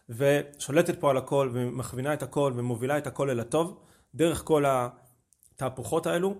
ושולטת 0.09 1.01
פה 1.01 1.11
על 1.11 1.17
הכל 1.17 1.51
ומכווינה 1.53 2.15
את 2.15 2.23
הכל 2.23 2.53
ומובילה 2.57 2.99
את 2.99 3.07
הכל 3.07 3.31
אל 3.31 3.41
הטוב 3.41 3.79
דרך 4.15 4.43
כל 4.45 4.65
התהפוכות 4.69 6.07
האלו. 6.07 6.35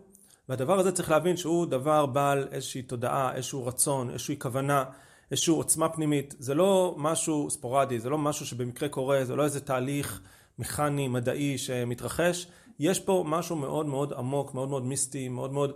והדבר 0.49 0.79
הזה 0.79 0.93
צריך 0.93 1.11
להבין 1.11 1.37
שהוא 1.37 1.67
דבר 1.67 2.07
בעל 2.07 2.49
איזושהי 2.53 2.83
תודעה, 2.83 3.35
איזשהו 3.35 3.67
רצון, 3.67 4.11
איזושהי 4.11 4.39
כוונה, 4.39 4.85
איזושהי 5.31 5.53
עוצמה 5.53 5.89
פנימית, 5.89 6.35
זה 6.39 6.55
לא 6.55 6.95
משהו 6.99 7.51
ספורדי, 7.51 8.01
זה 8.01 8.11
לא 8.11 8.19
משהו 8.19 8.47
שבמקרה 8.47 8.89
קורה, 8.89 9.25
זה 9.25 9.37
לא 9.37 9.45
איזה 9.45 9.61
תהליך 9.61 10.21
מכני, 10.59 11.09
מדעי 11.09 11.59
שמתרחש, 11.59 12.47
יש 12.81 13.01
פה 13.01 13.25
משהו 13.27 13.57
מאוד 13.57 13.87
מאוד 13.87 14.13
עמוק, 14.13 14.55
מאוד 14.55 14.69
מאוד 14.69 14.87
מיסטי, 14.87 15.29
מאוד 15.29 15.53
מאוד 15.53 15.73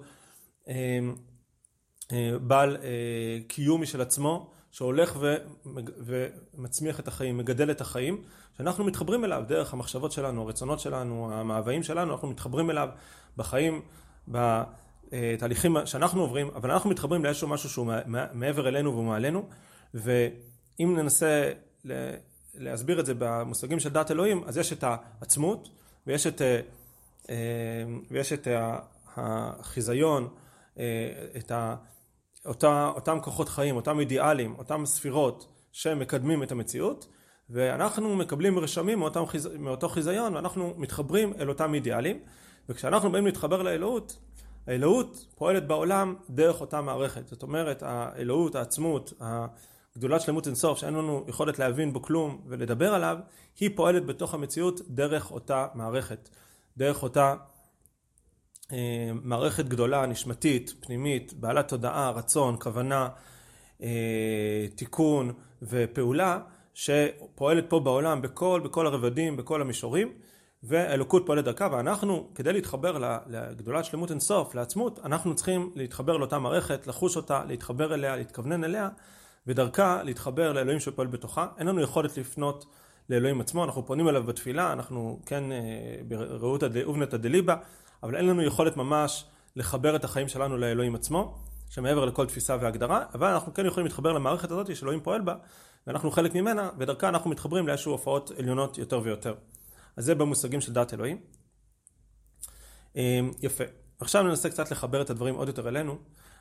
אה, 0.68 0.74
אה, 2.12 2.38
בעל 2.38 2.76
אה, 2.76 3.38
קיום 3.48 3.82
משל 3.82 4.00
עצמו 4.00 4.50
שהולך 4.70 5.18
ומצמיח 6.04 7.00
את 7.00 7.08
החיים, 7.08 7.38
מגדל 7.38 7.70
את 7.70 7.80
החיים, 7.80 8.22
שאנחנו 8.56 8.84
מתחברים 8.84 9.24
אליו 9.24 9.44
דרך 9.48 9.72
המחשבות 9.72 10.12
שלנו, 10.12 10.42
הרצונות 10.42 10.80
שלנו, 10.80 11.32
המאוויים 11.32 11.82
שלנו, 11.82 12.12
אנחנו 12.12 12.28
מתחברים 12.28 12.70
אליו 12.70 12.88
בחיים, 13.36 13.82
בתהליכים 14.28 15.76
שאנחנו 15.84 16.20
עוברים, 16.20 16.50
אבל 16.54 16.70
אנחנו 16.70 16.90
מתחברים 16.90 17.24
לאיזשהו 17.24 17.48
משהו 17.48 17.68
שהוא 17.68 17.86
מעבר 18.32 18.68
אלינו 18.68 18.98
ומעלינו, 18.98 19.48
ואם 19.94 20.96
ננסה 20.96 21.50
להסביר 22.54 23.00
את 23.00 23.06
זה 23.06 23.14
במושגים 23.18 23.80
של 23.80 23.88
דת 23.88 24.10
אלוהים, 24.10 24.44
אז 24.46 24.58
יש 24.58 24.72
את 24.72 24.84
העצמות 24.84 25.68
ויש 26.06 26.26
את, 26.26 26.42
ויש 28.10 28.32
את 28.32 28.48
החיזיון, 29.16 30.28
את 31.36 31.50
ה... 31.50 31.76
אותה, 32.46 32.90
אותם 32.94 33.18
כוחות 33.22 33.48
חיים, 33.48 33.76
אותם 33.76 34.00
אידיאלים, 34.00 34.54
אותם 34.58 34.86
ספירות 34.86 35.46
שמקדמים 35.72 36.42
את 36.42 36.52
המציאות 36.52 37.06
ואנחנו 37.50 38.16
מקבלים 38.16 38.58
רשמים 38.58 38.98
מאותם, 38.98 39.24
מאותו 39.58 39.88
חיזיון 39.88 40.34
ואנחנו 40.34 40.74
מתחברים 40.76 41.32
אל 41.38 41.48
אותם 41.48 41.74
אידיאלים. 41.74 42.20
וכשאנחנו 42.68 43.12
באים 43.12 43.26
להתחבר 43.26 43.62
לאלוהות, 43.62 44.18
האלוהות 44.66 45.26
פועלת 45.34 45.66
בעולם 45.66 46.14
דרך 46.30 46.60
אותה 46.60 46.80
מערכת. 46.80 47.26
זאת 47.28 47.42
אומרת 47.42 47.82
האלוהות, 47.82 48.54
העצמות, 48.54 49.12
הגדולת 49.96 50.20
שלמות 50.20 50.46
אינסוף 50.46 50.78
שאין 50.78 50.94
לנו 50.94 51.24
יכולת 51.28 51.58
להבין 51.58 51.92
בו 51.92 52.02
כלום 52.02 52.40
ולדבר 52.46 52.94
עליו 52.94 53.18
היא 53.60 53.70
פועלת 53.76 54.06
בתוך 54.06 54.34
המציאות 54.34 54.80
דרך 54.88 55.30
אותה 55.30 55.66
מערכת, 55.74 56.28
דרך 56.76 57.02
אותה 57.02 57.34
אה, 58.72 59.10
מערכת 59.22 59.64
גדולה, 59.68 60.06
נשמתית, 60.06 60.74
פנימית, 60.80 61.32
בעלת 61.32 61.68
תודעה, 61.68 62.10
רצון, 62.10 62.56
כוונה, 62.60 63.08
אה, 63.82 64.66
תיקון 64.74 65.32
ופעולה 65.62 66.38
שפועלת 66.74 67.64
פה 67.68 67.80
בעולם 67.80 68.22
בכל, 68.22 68.60
בכל 68.64 68.86
הרבדים, 68.86 69.36
בכל 69.36 69.60
המישורים 69.60 70.12
והאלוקות 70.62 71.26
פועלת 71.26 71.44
דרכה 71.44 71.68
ואנחנו 71.72 72.28
כדי 72.34 72.52
להתחבר 72.52 73.20
לגדולת 73.26 73.84
שלמות 73.84 74.10
אינסוף, 74.10 74.54
לעצמות, 74.54 75.00
אנחנו 75.04 75.34
צריכים 75.34 75.70
להתחבר 75.74 76.16
לאותה 76.16 76.38
מערכת, 76.38 76.86
לחוש 76.86 77.16
אותה, 77.16 77.44
להתחבר 77.44 77.94
אליה, 77.94 78.16
להתכוונן 78.16 78.64
אליה 78.64 78.88
ודרכה 79.46 80.02
להתחבר 80.02 80.52
לאלוהים 80.52 80.80
שפועל 80.80 81.08
בתוכה. 81.08 81.46
אין 81.58 81.66
לנו 81.66 81.80
יכולת 81.80 82.16
לפנות 82.18 82.66
לאלוהים 83.10 83.40
עצמו, 83.40 83.64
אנחנו 83.64 83.86
פונים 83.86 84.08
אליו 84.08 84.22
בתפילה, 84.22 84.72
אנחנו 84.72 85.20
כן 85.26 85.52
אה, 85.52 85.58
בראות 86.08 86.62
אובנתא 86.84 87.16
דליבה 87.16 87.56
אבל 88.04 88.16
אין 88.16 88.26
לנו 88.26 88.42
יכולת 88.42 88.76
ממש 88.76 89.24
לחבר 89.56 89.96
את 89.96 90.04
החיים 90.04 90.28
שלנו 90.28 90.56
לאלוהים 90.56 90.94
עצמו, 90.94 91.38
שמעבר 91.70 92.04
לכל 92.04 92.26
תפיסה 92.26 92.56
והגדרה, 92.60 93.04
אבל 93.14 93.28
אנחנו 93.28 93.54
כן 93.54 93.66
יכולים 93.66 93.86
להתחבר 93.86 94.12
למערכת 94.12 94.50
הזאת 94.50 94.76
שאלוהים 94.76 95.00
פועל 95.00 95.20
בה, 95.20 95.34
ואנחנו 95.86 96.10
חלק 96.10 96.34
ממנה, 96.34 96.70
ודרכה 96.78 97.08
אנחנו 97.08 97.30
מתחברים 97.30 97.66
לאיזשהו 97.66 97.92
הופעות 97.92 98.30
עליונות 98.38 98.78
יותר 98.78 99.00
ויותר. 99.04 99.34
אז 99.96 100.04
זה 100.04 100.14
במושגים 100.14 100.60
של 100.60 100.72
דת 100.72 100.94
אלוהים. 100.94 101.20
אמ, 102.96 103.30
יפה. 103.42 103.64
עכשיו 104.00 104.22
ננסה 104.22 104.50
קצת 104.50 104.70
לחבר 104.70 105.02
את 105.02 105.10
הדברים 105.10 105.34
עוד 105.34 105.48
יותר 105.48 105.68
אלינו. 105.68 105.96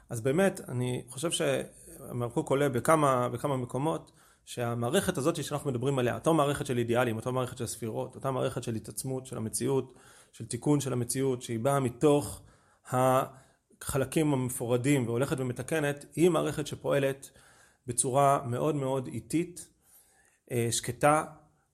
אז 0.10 0.22
באמת, 0.22 0.62
אני 0.68 1.04
חושב 1.10 1.32
שהמרקוק 1.32 2.50
עולה 2.50 2.70
בכמה, 2.70 3.30
בכמה 3.30 3.58
מקומות, 3.58 4.12
שהמערכת 4.46 5.18
הזאת 5.18 5.44
שאנחנו 5.44 5.72
מדברים 5.72 6.00
עליה, 6.00 6.16
אותה 6.16 6.32
מערכת 6.32 6.66
של 6.66 6.78
אידיאלים, 6.78 7.16
אותה 7.16 7.32
מערכת 7.32 7.58
של 7.58 7.66
ספירות, 7.66 8.16
אותה 8.16 8.32
מערכת 8.32 8.64
של 8.64 8.76
התעצמות 8.76 9.26
של 9.26 9.38
המציאות, 9.38 9.94
של 10.34 10.46
תיקון 10.46 10.80
של 10.80 10.94
המציאות 10.94 11.42
שהיא 11.42 11.60
באה 11.60 11.80
מתוך 11.80 12.42
החלקים 12.92 14.34
המפורדים 14.34 15.08
והולכת 15.08 15.40
ומתקנת 15.40 16.06
היא 16.16 16.30
מערכת 16.30 16.68
שפועלת 16.68 17.30
בצורה 17.88 18.40
מאוד 18.46 18.76
מאוד 18.76 19.08
איטית, 19.08 19.68
אה, 20.52 20.68
שקטה, 20.72 21.26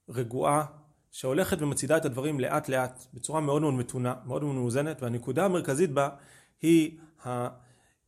רגועה, 0.10 0.66
שהולכת 1.12 1.62
ומצעידה 1.62 1.98
את 1.98 2.06
הדברים 2.06 2.40
לאט 2.40 2.70
לאט 2.70 3.06
בצורה 3.14 3.42
מאוד 3.42 3.62
מאוד 3.62 3.74
מתונה, 3.74 4.16
מאוד 4.26 4.44
מאוד 4.44 4.56
מאוזנת 4.56 5.02
והנקודה 5.02 5.46
המרכזית 5.46 5.92
בה 5.92 6.10
היא 6.62 7.00
אה, 7.26 7.50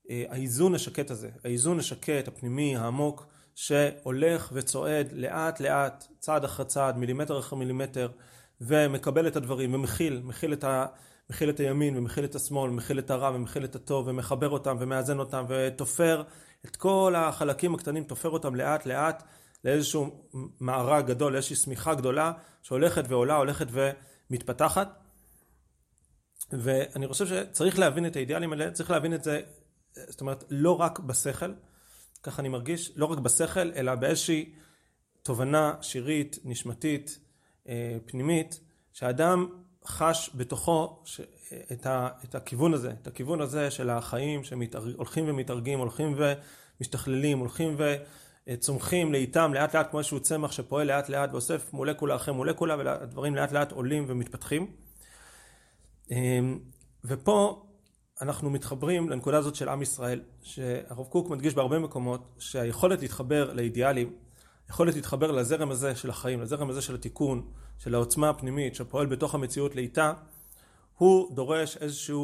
האיזון 0.09 0.75
השקט 0.75 1.11
הזה, 1.11 1.29
האיזון 1.43 1.79
השקט 1.79 2.27
הפנימי 2.27 2.75
העמוק 2.75 3.27
שהולך 3.61 4.49
וצועד 4.53 5.11
לאט 5.11 5.59
לאט 5.59 6.07
צעד 6.19 6.43
אחר 6.43 6.63
צעד 6.63 6.97
מילימטר 6.97 7.39
אחר 7.39 7.55
מילימטר 7.55 8.09
ומקבל 8.61 9.27
את 9.27 9.35
הדברים 9.35 9.73
ומכיל, 9.73 10.21
מכיל 10.23 10.53
את, 10.53 10.63
ה, 10.63 10.85
מכיל 11.29 11.49
את 11.49 11.59
הימין 11.59 11.97
ומכיל 11.97 12.25
את 12.25 12.35
השמאל, 12.35 12.71
מכיל 12.71 12.99
את 12.99 13.11
הרע 13.11 13.35
ומכיל 13.35 13.65
את 13.65 13.75
הטוב 13.75 14.07
ומחבר 14.07 14.49
אותם 14.49 14.75
ומאזן 14.79 15.19
אותם 15.19 15.45
ותופר 15.47 16.23
את 16.65 16.75
כל 16.75 17.13
החלקים 17.17 17.75
הקטנים, 17.75 18.03
תופר 18.03 18.29
אותם 18.29 18.55
לאט 18.55 18.85
לאט 18.85 19.23
לאיזשהו 19.65 20.27
מארג 20.61 21.07
גדול, 21.07 21.33
לאיזושהי 21.33 21.55
שמיכה 21.55 21.93
גדולה 21.95 22.31
שהולכת 22.61 23.03
ועולה, 23.07 23.35
הולכת 23.35 23.67
ומתפתחת. 23.71 24.99
ואני 26.51 27.07
חושב 27.07 27.27
שצריך 27.27 27.79
להבין 27.79 28.05
את 28.05 28.15
האידיאלים 28.15 28.53
האלה, 28.53 28.71
צריך 28.71 28.91
להבין 28.91 29.13
את 29.13 29.23
זה, 29.23 29.41
זאת 29.93 30.21
אומרת, 30.21 30.43
לא 30.49 30.81
רק 30.81 30.99
בשכל, 30.99 31.51
ככה 32.23 32.41
אני 32.41 32.49
מרגיש, 32.49 32.91
לא 32.95 33.05
רק 33.05 33.17
בשכל, 33.17 33.71
אלא 33.75 33.95
באיזושהי 33.95 34.51
תובנה 35.23 35.73
שירית, 35.81 36.39
נשמתית, 36.43 37.19
אה, 37.69 37.97
פנימית, 38.05 38.59
שהאדם 38.93 39.47
חש 39.85 40.29
בתוכו 40.35 41.03
את, 41.71 41.85
ה, 41.85 42.09
את 42.23 42.35
הכיוון 42.35 42.73
הזה, 42.73 42.91
את 43.01 43.07
הכיוון 43.07 43.41
הזה 43.41 43.71
של 43.71 43.89
החיים 43.89 44.43
שהולכים 44.43 45.25
ומתארגים, 45.27 45.79
הולכים 45.79 46.15
ומשתכללים, 46.79 47.39
הולכים 47.39 47.77
וצומחים 48.47 49.11
לאיתם 49.11 49.53
לאט 49.53 49.75
לאט 49.75 49.89
כמו 49.89 49.99
איזשהו 49.99 50.19
צמח 50.19 50.51
שפועל 50.51 50.87
לאט 50.87 51.09
לאט 51.09 51.31
ואוסף 51.31 51.73
מולקולה 51.73 52.15
אחרי 52.15 52.33
מולקולה 52.33 52.75
והדברים 52.75 53.35
לאט 53.35 53.51
לאט 53.51 53.71
עולים 53.71 54.05
ומתפתחים. 54.07 54.71
אה, 56.11 56.39
ופה 57.05 57.65
אנחנו 58.21 58.49
מתחברים 58.49 59.09
לנקודה 59.09 59.37
הזאת 59.37 59.55
של 59.55 59.69
עם 59.69 59.81
ישראל, 59.81 60.21
שהרב 60.41 61.05
קוק 61.05 61.29
מדגיש 61.29 61.53
בהרבה 61.53 61.79
מקומות 61.79 62.35
שהיכולת 62.39 63.01
להתחבר 63.01 63.53
לאידיאלים 63.53 64.13
יכולת 64.69 64.95
להתחבר 64.95 65.31
לזרם 65.31 65.71
הזה 65.71 65.95
של 65.95 66.09
החיים, 66.09 66.41
לזרם 66.41 66.69
הזה 66.69 66.81
של 66.81 66.95
התיקון, 66.95 67.47
של 67.79 67.95
העוצמה 67.95 68.29
הפנימית 68.29 68.75
שפועל 68.75 69.05
בתוך 69.05 69.35
המציאות 69.35 69.75
לאיתה, 69.75 70.13
הוא 70.97 71.35
דורש 71.35 71.77
איזושהי 71.77 72.15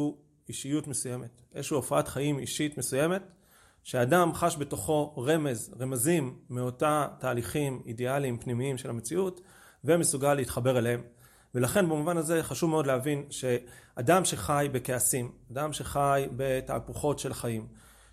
אישיות 0.48 0.86
מסוימת, 0.86 1.30
איזושהי 1.54 1.74
הופעת 1.74 2.08
חיים 2.08 2.38
אישית 2.38 2.78
מסוימת, 2.78 3.22
שאדם 3.82 4.34
חש 4.34 4.56
בתוכו 4.56 5.14
רמז, 5.16 5.74
רמזים 5.80 6.38
מאותה 6.50 7.06
תהליכים 7.18 7.82
אידיאליים 7.86 8.38
פנימיים 8.38 8.78
של 8.78 8.90
המציאות, 8.90 9.40
ומסוגל 9.84 10.34
להתחבר 10.34 10.78
אליהם. 10.78 11.02
ולכן 11.54 11.84
במובן 11.84 12.16
הזה 12.16 12.42
חשוב 12.42 12.70
מאוד 12.70 12.86
להבין 12.86 13.24
שאדם 13.30 14.24
שחי 14.24 14.68
בכעסים, 14.72 15.32
אדם 15.52 15.72
שחי 15.72 16.26
בתהפוכות 16.36 17.18
של 17.18 17.34
חיים, 17.34 17.66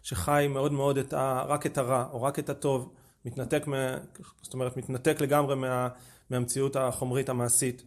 שחי 0.03 0.47
מאוד 0.49 0.71
מאוד 0.71 0.97
את 0.97 1.13
ה, 1.13 1.43
רק 1.47 1.65
את 1.65 1.77
הרע 1.77 2.05
או 2.11 2.23
רק 2.23 2.39
את 2.39 2.49
הטוב, 2.49 2.93
מתנתק, 3.25 3.67
מה, 3.67 3.97
זאת 4.41 4.53
אומרת 4.53 4.77
מתנתק 4.77 5.21
לגמרי 5.21 5.55
מה, 5.55 5.87
מהמציאות 6.29 6.75
החומרית 6.75 7.29
המעשית, 7.29 7.83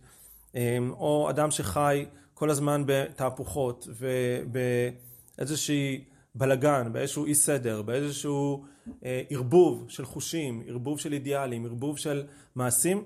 אמ, 0.55 0.91
או 0.91 1.31
אדם 1.31 1.51
שחי 1.51 2.05
כל 2.35 2.51
הזמן 2.51 2.83
בתהפוכות 2.87 3.89
ובאיזושהי 3.99 6.05
בלגן, 6.35 6.93
באיזשהו 6.93 7.25
אי 7.25 7.35
סדר, 7.35 7.83
באיזשהו 7.83 8.65
אה, 9.05 9.23
ערבוב 9.31 9.85
של 9.89 10.05
חושים, 10.05 10.63
ערבוב 10.67 11.01
של 11.01 11.13
אידיאלים, 11.13 11.67
ערבוב 11.67 11.99
של 11.99 12.27
מעשים, 12.55 13.05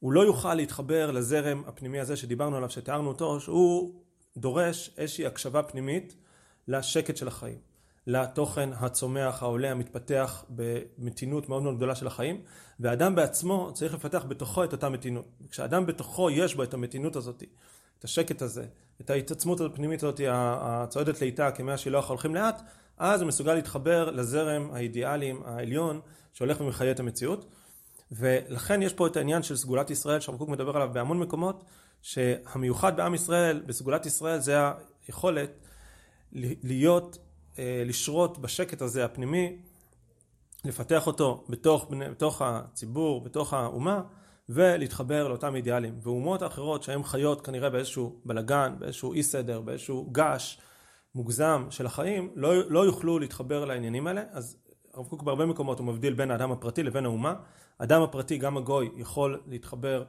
הוא 0.00 0.12
לא 0.12 0.20
יוכל 0.20 0.54
להתחבר 0.54 1.10
לזרם 1.10 1.62
הפנימי 1.66 2.00
הזה 2.00 2.16
שדיברנו 2.16 2.56
עליו, 2.56 2.70
שתיארנו 2.70 3.08
אותו, 3.08 3.40
שהוא 3.40 3.94
דורש 4.36 4.90
איזושהי 4.98 5.26
הקשבה 5.26 5.62
פנימית 5.62 6.14
לשקט 6.68 7.16
של 7.16 7.28
החיים, 7.28 7.58
לתוכן 8.06 8.70
הצומח, 8.72 9.42
העולה, 9.42 9.70
המתפתח 9.70 10.44
במתינות 10.48 11.48
מאוד 11.48 11.62
מאוד 11.62 11.76
גדולה 11.76 11.94
של 11.94 12.06
החיים, 12.06 12.40
והאדם 12.80 13.14
בעצמו 13.14 13.70
צריך 13.74 13.94
לפתח 13.94 14.24
בתוכו 14.28 14.64
את 14.64 14.72
אותה 14.72 14.88
מתינות. 14.88 15.28
כשאדם 15.50 15.86
בתוכו 15.86 16.30
יש 16.30 16.54
בו 16.54 16.62
את 16.62 16.74
המתינות 16.74 17.16
הזאת, 17.16 17.42
את 17.98 18.04
השקט 18.04 18.42
הזה, 18.42 18.66
את 19.00 19.10
ההתעצמות 19.10 19.60
הפנימית 19.60 20.02
הזאת, 20.02 20.20
הצועדת 20.30 21.20
לאיטה 21.20 21.50
כמי 21.50 21.72
השילוח 21.72 22.08
הולכים 22.08 22.34
לאט, 22.34 22.62
אז 22.98 23.20
הוא 23.20 23.28
מסוגל 23.28 23.54
להתחבר 23.54 24.10
לזרם 24.10 24.70
האידיאליים 24.72 25.42
העליון 25.44 26.00
שהולך 26.32 26.60
ומחיה 26.60 26.90
את 26.90 27.00
המציאות. 27.00 27.46
ולכן 28.12 28.82
יש 28.82 28.92
פה 28.92 29.06
את 29.06 29.16
העניין 29.16 29.42
של 29.42 29.56
סגולת 29.56 29.90
ישראל 29.90 30.20
שהרב 30.20 30.38
קוק 30.38 30.48
מדבר 30.48 30.76
עליו 30.76 30.90
בהמון 30.92 31.18
מקומות, 31.18 31.64
שהמיוחד 32.02 32.96
בעם 32.96 33.14
ישראל, 33.14 33.62
בסגולת 33.66 34.06
ישראל, 34.06 34.38
זה 34.38 34.58
היכולת 35.06 35.50
להיות, 36.32 37.18
אה, 37.58 37.82
לשרות 37.86 38.38
בשקט 38.38 38.82
הזה 38.82 39.04
הפנימי, 39.04 39.56
לפתח 40.64 41.06
אותו 41.06 41.44
בתוך, 41.48 41.86
בתוך 42.10 42.42
הציבור, 42.42 43.24
בתוך 43.24 43.54
האומה, 43.54 44.02
ולהתחבר 44.48 45.28
לאותם 45.28 45.56
אידיאלים. 45.56 45.98
ואומות 46.02 46.42
אחרות 46.42 46.82
שהן 46.82 47.02
חיות 47.02 47.46
כנראה 47.46 47.70
באיזשהו 47.70 48.20
בלגן, 48.24 48.74
באיזשהו 48.78 49.12
אי 49.12 49.22
סדר, 49.22 49.60
באיזשהו 49.60 50.10
געש 50.12 50.58
מוגזם 51.14 51.66
של 51.70 51.86
החיים, 51.86 52.30
לא, 52.34 52.70
לא 52.70 52.86
יוכלו 52.86 53.18
להתחבר 53.18 53.64
לעניינים 53.64 54.06
האלה. 54.06 54.22
אז 54.30 54.56
הרב 54.94 55.06
קוק 55.06 55.22
בהרבה 55.22 55.46
מקומות 55.46 55.78
הוא 55.78 55.86
מבדיל 55.86 56.14
בין 56.14 56.30
האדם 56.30 56.52
הפרטי 56.52 56.82
לבין 56.82 57.04
האומה. 57.04 57.34
האדם 57.80 58.02
הפרטי, 58.02 58.38
גם 58.38 58.56
הגוי, 58.56 58.90
יכול 58.96 59.40
להתחבר 59.46 60.04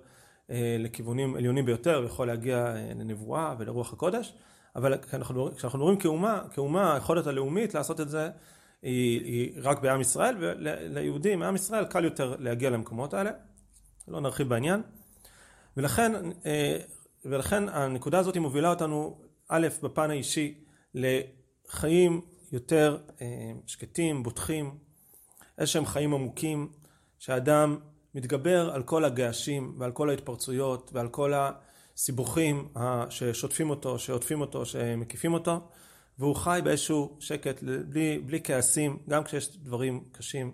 אה, 0.51 0.75
לכיוונים 0.79 1.35
עליונים 1.35 1.65
ביותר, 1.65 2.01
ויכול 2.03 2.27
להגיע 2.27 2.57
אה, 2.57 2.91
לנבואה 2.95 3.55
ולרוח 3.59 3.93
הקודש, 3.93 4.33
אבל 4.75 4.97
כשאנחנו, 4.97 5.49
מדברים 5.73 5.97
כאומה, 5.97 6.41
כאומה 6.53 6.93
היכולת 6.93 7.27
הלאומית 7.27 7.73
לעשות 7.73 8.01
את 8.01 8.09
זה 8.09 8.29
היא, 8.81 9.21
היא 9.23 9.51
רק 9.63 9.81
בעם 9.81 10.01
ישראל, 10.01 10.35
וליהודים 10.39 11.39
מעם 11.39 11.55
ישראל 11.55 11.85
קל 11.85 12.03
יותר 12.03 12.35
להגיע 12.39 12.69
למקומות 12.69 13.13
האלה. 13.13 13.31
לא 14.07 14.21
נרחיב 14.21 14.49
בעניין. 14.49 14.81
ולכן, 15.77 16.11
אה, 16.45 16.77
ולכן 17.25 17.69
הנקודה 17.69 18.19
הזאת 18.19 18.37
מובילה 18.37 18.69
אותנו, 18.69 19.21
א', 19.49 19.67
בפן 19.83 20.11
האישי, 20.11 20.63
לחיים 20.93 22.21
יותר 22.51 22.97
שקטים, 23.67 24.23
בוטחים, 24.23 24.77
איזשהם 25.57 25.85
חיים 25.85 26.13
עמוקים, 26.13 26.71
שאדם 27.19 27.77
מתגבר 28.15 28.69
על 28.73 28.83
כל 28.83 29.05
הגעשים 29.05 29.75
ועל 29.77 29.91
כל 29.91 30.09
ההתפרצויות 30.09 30.91
ועל 30.93 31.07
כל 31.07 31.33
הסיבוכים 31.35 32.67
ששוטפים 33.09 33.69
אותו, 33.69 33.99
שעוטפים 33.99 34.41
אותו, 34.41 34.65
שמקיפים 34.65 35.33
אותו, 35.33 35.59
והוא 36.19 36.35
חי 36.35 36.59
באיזשהו 36.63 37.17
שקט, 37.19 37.63
בלי, 37.63 38.19
בלי 38.25 38.41
כעסים, 38.43 38.97
גם 39.09 39.23
כשיש 39.23 39.57
דברים 39.57 40.03
קשים. 40.11 40.51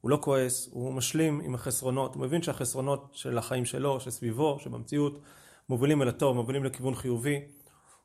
הוא 0.00 0.10
לא 0.10 0.18
כועס, 0.20 0.68
הוא 0.72 0.92
משלים 0.92 1.40
עם 1.40 1.54
החסרונות, 1.54 2.14
הוא 2.14 2.22
מבין 2.22 2.42
שהחסרונות 2.42 3.10
של 3.12 3.38
החיים 3.38 3.64
שלו, 3.64 4.00
שסביבו, 4.00 4.58
שבמציאות, 4.60 5.18
מובילים 5.68 6.02
אל 6.02 6.08
הטוב, 6.08 6.36
מובילים 6.36 6.64
לכיוון 6.64 6.94
חיובי. 6.94 7.40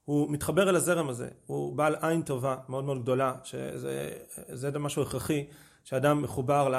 הוא 0.06 0.32
מתחבר 0.32 0.70
אל 0.70 0.76
הזרם 0.76 1.10
הזה, 1.10 1.30
הוא 1.46 1.76
בעל 1.76 1.96
עין 2.02 2.22
טובה 2.22 2.56
מאוד 2.70 2.84
מאוד 2.84 3.02
גדולה, 3.02 3.34
שזה 3.44 4.80
משהו 4.80 5.02
הכרחי, 5.02 5.46
שאדם 5.84 6.22
מחובר 6.22 6.70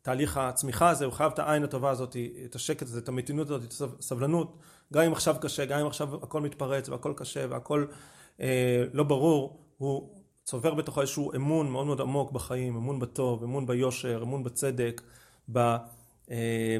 לתהליך 0.00 0.36
הצמיחה 0.36 0.90
הזה, 0.90 1.04
הוא 1.04 1.12
חייב 1.12 1.32
את 1.32 1.38
העין 1.38 1.64
הטובה 1.64 1.90
הזאת, 1.90 2.16
את 2.44 2.54
השקט 2.54 2.82
הזה, 2.82 2.98
את 2.98 3.08
המתינות 3.08 3.50
הזאת, 3.50 3.64
את 3.64 3.98
הסבלנות, 3.98 4.56
גם 4.92 5.02
אם 5.02 5.12
עכשיו 5.12 5.36
קשה, 5.40 5.64
גם 5.64 5.80
אם 5.80 5.86
עכשיו 5.86 6.14
הכל 6.14 6.40
מתפרץ 6.40 6.88
והכל 6.88 7.12
קשה 7.16 7.46
והכל 7.50 7.86
אה, 8.40 8.84
לא 8.92 9.04
ברור, 9.04 9.66
הוא 9.78 10.14
צובר 10.44 10.74
בתוכו 10.74 11.00
איזשהו 11.00 11.32
אמון 11.36 11.70
מאוד 11.70 11.86
מאוד 11.86 12.00
עמוק 12.00 12.32
בחיים, 12.32 12.76
אמון 12.76 12.98
בטוב, 12.98 13.42
אמון 13.42 13.66
ביושר, 13.66 14.20
אמון 14.22 14.42
בצדק, 14.42 15.02
ב, 15.52 15.58
אה, 16.30 16.76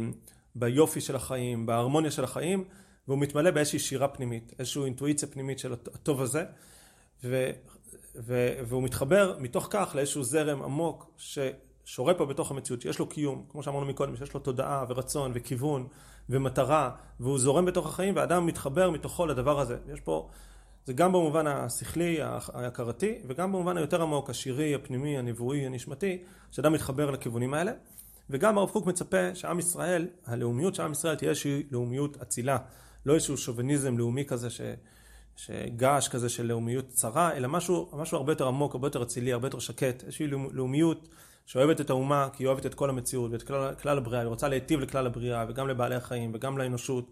ביופי 0.55 1.01
של 1.01 1.17
החיים, 1.17 1.67
בהרמוניה 1.67 2.11
של 2.11 2.25
החיים, 2.25 2.65
והוא 3.09 3.19
מתמלא 3.19 3.51
באיזושהי 3.51 3.79
שירה 3.79 4.09
פנימית, 4.09 4.53
איזושהי 4.59 4.85
אינטואיציה 4.85 5.29
פנימית 5.29 5.59
של 5.59 5.73
הטוב 5.73 6.23
הזה, 6.23 6.45
ו, 7.25 7.51
ו, 8.17 8.49
והוא 8.67 8.83
מתחבר 8.83 9.37
מתוך 9.41 9.69
כך 9.71 9.93
לאיזשהו 9.95 10.25
זרם 10.25 10.63
עמוק 10.63 11.11
ששורה 11.91 12.15
פה 12.15 12.27
בתוך 12.27 12.51
המציאות, 12.51 12.83
שיש 12.83 12.99
לו 12.99 13.07
קיום, 13.07 13.45
כמו 13.49 13.63
שאמרנו 13.63 13.87
מקודם, 13.87 14.17
שיש 14.17 14.35
לו 14.35 14.41
תודעה 14.41 14.85
ורצון 14.89 15.33
וכיוון 15.35 15.87
ומטרה, 16.29 16.91
והוא 17.21 17.39
זורם 17.39 17.65
בתוך 17.65 17.87
החיים, 17.87 18.17
ואדם 18.17 18.47
מתחבר 18.47 18.91
מתוכו 18.91 19.27
לדבר 19.27 19.61
הזה. 19.61 19.77
יש 19.93 20.01
פה 20.01 20.29
זה 20.85 20.93
גם 20.93 21.13
במובן 21.13 21.47
השכלי, 21.47 22.19
ההכרתי, 22.23 23.19
וגם 23.27 23.53
במובן 23.53 23.77
היותר 23.77 24.03
עמוק, 24.03 24.31
השירי, 24.31 24.75
הפנימי, 24.75 25.19
הנבואי, 25.19 25.67
הנשמתי, 25.67 26.23
שאדם 26.51 26.73
מתחבר 26.73 27.11
לכיוונים 27.11 27.55
האלה. 27.55 27.73
וגם 28.31 28.59
הרב 28.59 28.71
קוק 28.71 28.87
מצפה 28.87 29.35
שעם 29.35 29.59
ישראל, 29.59 30.09
הלאומיות 30.27 30.75
של 30.75 30.83
עם 30.83 30.93
ישראל 30.93 31.15
תהיה 31.15 31.31
איזושהי 31.31 31.63
לאומיות 31.71 32.17
אצילה, 32.23 32.59
לא 33.07 33.15
איזשהו 33.15 33.37
שוביניזם 33.37 33.99
לאומי 33.99 34.25
כזה 34.25 34.51
ש... 34.51 34.61
שגעש 35.37 36.09
כזה 36.09 36.29
של 36.29 36.47
לאומיות 36.47 36.89
צרה, 36.89 37.33
אלא 37.33 37.49
משהו, 37.49 37.91
משהו 37.93 38.17
הרבה 38.17 38.33
יותר 38.33 38.49
עמוק, 38.49 38.75
הרבה 38.75 38.87
יותר 38.87 39.03
אצילי, 39.03 39.33
הרבה 39.33 39.47
יותר 39.47 39.59
שקט, 39.59 40.05
איזושהי 40.05 40.27
לאומיות 40.27 41.09
שאוהבת 41.51 41.81
את 41.81 41.91
האומה 41.91 42.29
כי 42.33 42.43
היא 42.43 42.47
אוהבת 42.47 42.67
את 42.67 42.75
כל 42.75 42.91
המציאות 42.91 43.31
ואת 43.33 43.43
כלל, 43.43 43.75
כלל 43.83 43.99
הבריאה, 43.99 44.21
היא 44.21 44.29
רוצה 44.29 44.49
להיטיב 44.49 44.81
לכלל 44.81 45.07
הבריאה 45.07 45.45
וגם 45.49 45.69
לבעלי 45.69 45.95
החיים 45.95 46.31
וגם 46.35 46.59
לאנושות. 46.59 47.11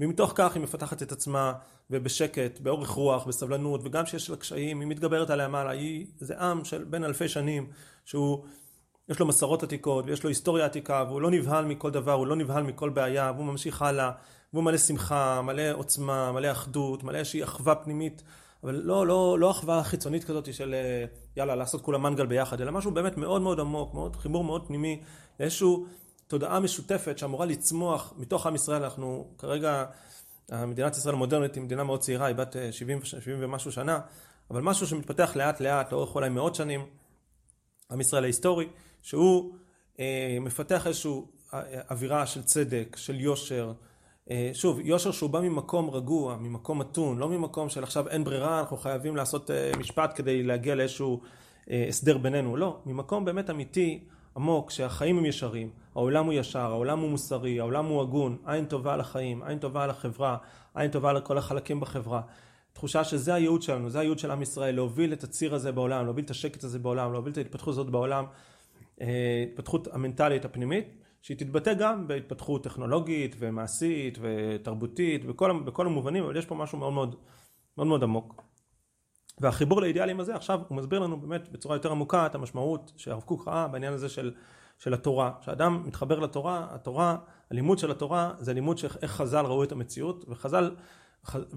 ומתוך 0.00 0.32
כך 0.34 0.54
היא 0.54 0.62
מפתחת 0.62 1.02
את 1.02 1.12
עצמה 1.12 1.52
ובשקט, 1.90 2.60
באורך 2.60 2.88
רוח, 2.88 3.26
בסבלנות, 3.26 3.80
וגם 3.84 4.04
כשיש 4.04 4.30
לה 4.30 4.36
קשיים, 4.36 4.80
היא 4.80 4.88
מתגברת 4.88 5.30
עליה 5.30 5.48
מעלה. 5.48 5.70
היא, 5.70 6.06
זה 6.18 6.38
עם 6.38 6.64
של 6.64 6.84
בין 6.84 7.04
אלפי 7.04 7.28
שנים, 7.28 7.66
שהוא, 8.04 8.44
יש 9.08 9.20
לו 9.20 9.26
מסורות 9.26 9.62
עתיקות, 9.62 10.04
ויש 10.06 10.22
לו 10.22 10.28
היסטוריה 10.28 10.64
עתיקה, 10.66 11.04
והוא 11.08 11.20
לא 11.20 11.30
נבהל 11.30 11.64
מכל 11.64 11.90
דבר, 11.90 12.12
הוא 12.12 12.26
לא 12.26 12.36
נבהל 12.36 12.62
מכל 12.62 12.90
בעיה, 12.90 13.32
והוא 13.34 13.46
ממשיך 13.46 13.82
הלאה, 13.82 14.10
והוא 14.52 14.64
מלא 14.64 14.78
שמחה, 14.78 15.42
מלא 15.42 15.72
עוצמה, 15.72 16.32
מלא 16.32 16.50
אחדות, 16.50 17.04
מלא 17.04 17.18
איזושהי 17.18 17.44
אחווה 17.44 17.74
פנימית, 17.74 18.22
אבל 18.64 18.80
לא, 18.84 19.06
לא, 19.06 19.38
לא 19.38 19.50
אחווה 19.50 19.84
חיצונית 19.84 20.24
כזאת 20.24 20.54
של 20.54 20.74
יאללה, 21.36 21.54
לעשות 21.54 21.82
כולה 21.82 21.98
מנגל 21.98 22.26
ביחד, 22.26 22.60
אלא 22.60 22.72
משהו 22.72 22.90
באמת 22.90 23.16
מאוד 23.16 23.42
מאוד 23.42 23.60
עמוק, 23.60 23.94
מאוד, 23.94 24.16
חיבור 24.16 24.44
מאוד 24.44 24.66
פנימי, 24.66 25.02
לאיזשהו 25.40 25.86
תודעה 26.26 26.60
משותפת 26.60 27.18
שאמורה 27.18 27.46
לצמוח 27.46 28.14
מתוך 28.16 28.46
עם 28.46 28.54
ישראל, 28.54 28.82
אנחנו 28.82 29.34
כרגע, 29.38 29.84
מדינת 30.52 30.96
ישראל 30.96 31.14
המודרנית 31.14 31.54
היא 31.54 31.62
מדינה 31.62 31.84
מאוד 31.84 32.00
צעירה, 32.00 32.26
היא 32.26 32.36
בת 32.36 32.56
70, 32.70 32.98
אה, 32.98 33.04
70 33.04 33.38
ומשהו 33.40 33.72
שנה, 33.72 34.00
אבל 34.50 34.60
משהו 34.60 34.86
שמתפתח 34.86 35.32
לאט 35.36 35.60
לאט, 35.60 35.92
לאורך 35.92 36.14
אולי 36.14 36.28
מאות 36.28 36.54
שנים, 36.54 36.86
עם 37.90 38.00
ישראל 38.00 38.24
ההיסטורי, 38.24 38.68
שהוא 39.02 39.54
אה, 40.00 40.38
מפתח 40.40 40.86
איזושהי 40.86 41.12
אה, 41.54 41.80
אווירה 41.90 42.26
של 42.26 42.42
צדק, 42.42 42.96
של 42.96 43.20
יושר, 43.20 43.68
אה, 43.68 43.74
שוב, 44.52 44.80
יושר 44.80 45.10
שהוא 45.10 45.30
בא 45.30 45.40
ממקום 45.40 45.90
רגוע, 45.90 46.36
ממקום 46.36 46.78
מתון, 46.78 47.18
לא 47.18 47.28
ממקום 47.28 47.68
של 47.68 47.82
עכשיו 47.82 48.08
אין 48.08 48.24
ברירה, 48.24 48.60
אנחנו 48.60 48.76
חייבים 48.76 49.16
לעשות 49.16 49.50
אה, 49.50 49.72
משפט 49.78 50.12
כדי 50.14 50.42
להגיע 50.42 50.74
לאיזשהו 50.74 51.20
אה, 51.70 51.84
הסדר 51.88 52.18
בינינו, 52.18 52.56
לא, 52.56 52.78
ממקום 52.86 53.24
באמת 53.24 53.50
אמיתי, 53.50 54.04
עמוק, 54.36 54.70
שהחיים 54.70 55.18
הם 55.18 55.26
ישרים, 55.26 55.70
העולם 55.94 56.24
הוא 56.24 56.32
ישר, 56.32 56.60
העולם 56.60 56.98
הוא 56.98 57.10
מוסרי, 57.10 57.60
העולם 57.60 57.86
הוא 57.86 58.02
הגון, 58.02 58.36
עין 58.46 58.64
טובה 58.64 58.94
על 58.94 59.00
החיים, 59.00 59.42
עין 59.42 59.58
טובה 59.58 59.84
על 59.84 59.90
החברה, 59.90 60.36
עין 60.74 60.90
טובה 60.90 61.10
על 61.10 61.20
כל 61.20 61.38
החלקים 61.38 61.80
בחברה. 61.80 62.20
תחושה 62.72 63.04
שזה 63.04 63.34
הייעוד 63.34 63.62
שלנו, 63.62 63.90
זה 63.90 64.00
הייעוד 64.00 64.18
של 64.18 64.30
עם 64.30 64.42
ישראל, 64.42 64.74
להוביל 64.74 65.12
את 65.12 65.24
הציר 65.24 65.54
הזה 65.54 65.72
בעולם, 65.72 66.04
להוביל 66.04 66.24
את 66.24 66.30
השקט 66.30 66.64
הזה 66.64 66.78
בעולם, 66.78 67.12
להוביל 67.12 67.32
את 67.32 67.38
ההתפתחות 67.38 67.68
הזאת 67.68 67.90
בעולם, 67.90 68.24
אה, 69.00 69.44
התפתחות 69.50 69.88
המנטלית 69.92 70.44
הפנימית, 70.44 71.03
שהיא 71.24 71.36
תתבטא 71.36 71.74
גם 71.74 72.08
בהתפתחות 72.08 72.64
טכנולוגית 72.64 73.36
ומעשית 73.38 74.18
ותרבותית, 74.20 75.24
בכל, 75.24 75.62
בכל 75.64 75.86
המובנים, 75.86 76.24
אבל 76.24 76.36
יש 76.36 76.46
פה 76.46 76.54
משהו 76.54 76.78
מאוד 76.78 76.92
מאוד, 76.92 77.16
מאוד, 77.76 77.86
מאוד 77.86 78.02
עמוק. 78.02 78.42
והחיבור 79.40 79.80
לאידיאלים 79.80 80.20
הזה 80.20 80.34
עכשיו 80.34 80.60
הוא 80.68 80.76
מסביר 80.76 80.98
לנו 80.98 81.20
באמת 81.20 81.48
בצורה 81.48 81.76
יותר 81.76 81.90
עמוקה 81.90 82.26
את 82.26 82.34
המשמעות 82.34 82.92
שהרב 82.96 83.22
קוק 83.22 83.48
ראה 83.48 83.68
בעניין 83.68 83.92
הזה 83.92 84.08
של 84.08 84.34
של 84.78 84.94
התורה. 84.94 85.32
כשאדם 85.40 85.82
מתחבר 85.86 86.18
לתורה, 86.18 86.66
התורה, 86.70 87.16
הלימוד 87.50 87.78
של 87.78 87.90
התורה 87.90 88.32
זה 88.38 88.54
לימוד 88.54 88.78
של 88.78 88.88
איך 89.02 89.10
חז"ל 89.10 89.44
ראו 89.46 89.64
את 89.64 89.72
המציאות, 89.72 90.24
וחז"ל 90.28 90.76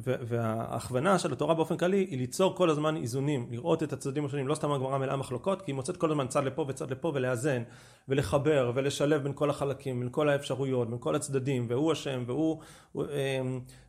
וההכוונה 0.03 1.19
של 1.19 1.34
התורה 1.34 1.53
באופן 1.53 1.77
כללי 1.77 1.97
היא 2.10 2.17
ליצור 2.17 2.56
כל 2.56 2.69
הזמן 2.69 2.95
איזונים, 2.95 3.47
לראות 3.51 3.84
את 3.84 3.93
הצדדים 3.93 4.25
השונים, 4.25 4.47
לא 4.47 4.56
סתם 4.56 4.71
הגמרא 4.71 4.97
מלאה 4.97 5.15
מחלוקות, 5.15 5.62
כי 5.62 5.71
היא 5.71 5.75
מוצאת 5.75 5.97
כל 5.97 6.12
הזמן 6.12 6.27
צד 6.27 6.43
לפה 6.43 6.65
וצד 6.67 6.91
לפה 6.91 7.12
ולאזן 7.15 7.63
ולחבר 8.08 8.71
ולשלב 8.75 9.23
בין 9.23 9.32
כל 9.36 9.49
החלקים, 9.49 9.99
בין 9.99 10.10
כל 10.12 10.30
האפשרויות, 10.30 10.89
בין 10.89 10.99
כל 10.99 11.15
הצדדים, 11.15 11.65
והוא 11.69 11.93
אשם 11.93 12.23
והוא, 12.27 12.62
אמ, 12.95 13.01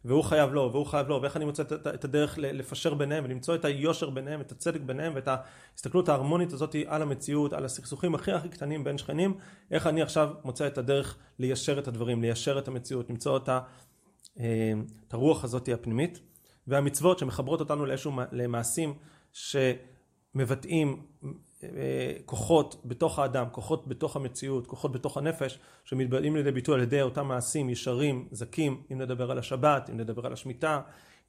והוא 0.05 0.25
חייב 0.25 0.53
לו 0.53 0.71
והוא 0.73 0.87
חייב 0.87 1.09
לו, 1.09 1.23
ואיך 1.23 1.37
אני 1.37 1.45
מוצא 1.45 1.63
את 1.95 2.05
הדרך 2.05 2.39
לפשר 2.39 2.95
ביניהם 2.95 3.25
ולמצוא 3.25 3.55
את 3.55 3.65
היושר 3.65 4.11
ביניהם, 4.11 4.41
את 4.41 4.53
הצדק 4.53 4.81
ביניהם 4.81 5.13
ואת 5.15 5.29
ההסתכלות 5.29 6.09
ההרמונית 6.09 6.53
הזאת 6.53 6.77
על 6.87 7.03
המציאות, 7.03 7.53
על 7.53 7.65
הסכסוכים 7.65 8.15
הכי 8.15 8.33
הכי 8.33 8.49
קטנים 8.49 8.85
בין 8.85 8.99
שכנים, 8.99 9.35
איך 9.71 9.87
אני 9.87 10.03
עכשיו 10.03 10.31
מוצא 10.45 10.67
את 10.67 10.79
הדרך 10.79 11.17
ליישר 11.39 11.79
את 11.79 11.89
הדברים, 11.89 12.23
ליישר 12.23 12.59
את 12.59 12.69
המציאות, 12.69 13.11
למצוא 13.11 13.37
את 13.37 13.49
ה... 13.49 13.61
את 14.39 15.15
הרוח 15.15 15.45
הזאת 15.45 15.69
הפנימית 15.69 16.21
והמצוות 16.67 17.19
שמחברות 17.19 17.61
אותנו 17.61 17.87
לאיזשהו 17.87 18.13
למעשים 18.33 18.95
שמבטאים 19.33 21.03
אה, 21.63 22.13
כוחות 22.25 22.83
בתוך 22.85 23.19
האדם, 23.19 23.47
כוחות 23.53 23.89
בתוך 23.89 24.17
המציאות, 24.17 24.67
כוחות 24.67 24.93
בתוך 24.93 25.17
הנפש 25.17 25.59
שמתבטאים 25.85 26.37
לידי 26.37 26.53
ביטוי 26.53 26.75
על 26.75 26.81
ידי 26.81 27.03
אותם 27.03 27.27
מעשים 27.27 27.71
ישרים, 27.71 28.29
זכים, 28.31 28.83
אם 28.93 28.99
נדבר 28.99 29.31
על 29.31 29.39
השבת, 29.39 29.91
אם 29.91 29.97
נדבר 29.97 30.27
על 30.27 30.33
השמיטה, 30.33 30.81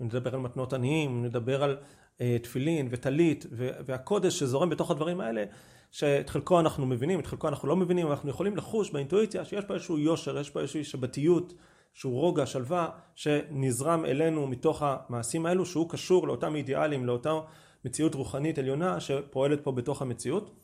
אם 0.01 0.05
נדבר 0.05 0.35
על 0.35 0.39
מתנות 0.39 0.73
עניים, 0.73 1.09
אם 1.09 1.25
נדבר 1.25 1.63
על 1.63 1.77
אה, 2.21 2.37
תפילין 2.43 2.87
וטלית 2.91 3.45
והקודש 3.85 4.39
שזורם 4.39 4.69
בתוך 4.69 4.91
הדברים 4.91 5.21
האלה 5.21 5.43
שאת 5.91 6.29
חלקו 6.29 6.59
אנחנו 6.59 6.85
מבינים, 6.85 7.19
את 7.19 7.27
חלקו 7.27 7.47
אנחנו 7.47 7.67
לא 7.67 7.75
מבינים, 7.75 8.07
אנחנו 8.07 8.29
יכולים 8.29 8.57
לחוש 8.57 8.91
באינטואיציה 8.91 9.45
שיש 9.45 9.65
פה 9.65 9.73
איזשהו 9.73 9.97
יושר, 9.97 10.37
יש 10.37 10.49
פה 10.49 10.59
איזושהי 10.59 10.83
שבתיות 10.83 11.53
שהוא 11.93 12.19
רוגע, 12.19 12.45
שלווה, 12.45 12.89
שנזרם 13.15 14.05
אלינו 14.05 14.47
מתוך 14.47 14.83
המעשים 14.85 15.45
האלו, 15.45 15.65
שהוא 15.65 15.89
קשור 15.89 16.27
לאותם 16.27 16.55
אידיאלים, 16.55 17.05
לאותה 17.05 17.39
מציאות 17.85 18.15
רוחנית 18.15 18.57
עליונה 18.57 18.99
שפועלת 18.99 19.63
פה 19.63 19.71
בתוך 19.71 20.01
המציאות. 20.01 20.55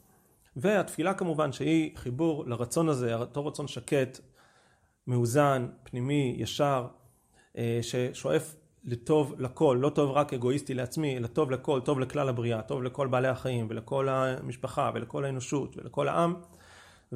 והתפילה 0.55 1.13
כמובן 1.13 1.51
שהיא 1.51 1.97
חיבור 1.97 2.45
לרצון 2.47 2.89
הזה, 2.89 3.15
אותו 3.15 3.45
רצון 3.45 3.67
שקט, 3.67 4.19
מאוזן, 5.07 5.67
פנימי, 5.83 6.35
ישר, 6.37 6.87
אה, 7.57 7.79
ששואף 7.81 8.55
לטוב 8.83 9.33
לכל, 9.37 9.77
לא 9.81 9.89
טוב 9.89 10.11
רק 10.11 10.33
אגואיסטי 10.33 10.73
לעצמי, 10.73 11.17
אלא 11.17 11.27
טוב 11.27 11.51
לכל, 11.51 11.81
טוב 11.81 11.99
לכלל 11.99 12.29
הבריאה, 12.29 12.61
טוב 12.61 12.83
לכל 12.83 13.07
בעלי 13.07 13.27
החיים 13.27 13.67
ולכל 13.69 14.09
המשפחה 14.09 14.91
ולכל 14.93 15.25
האנושות 15.25 15.77
ולכל 15.77 16.07
העם. 16.07 16.35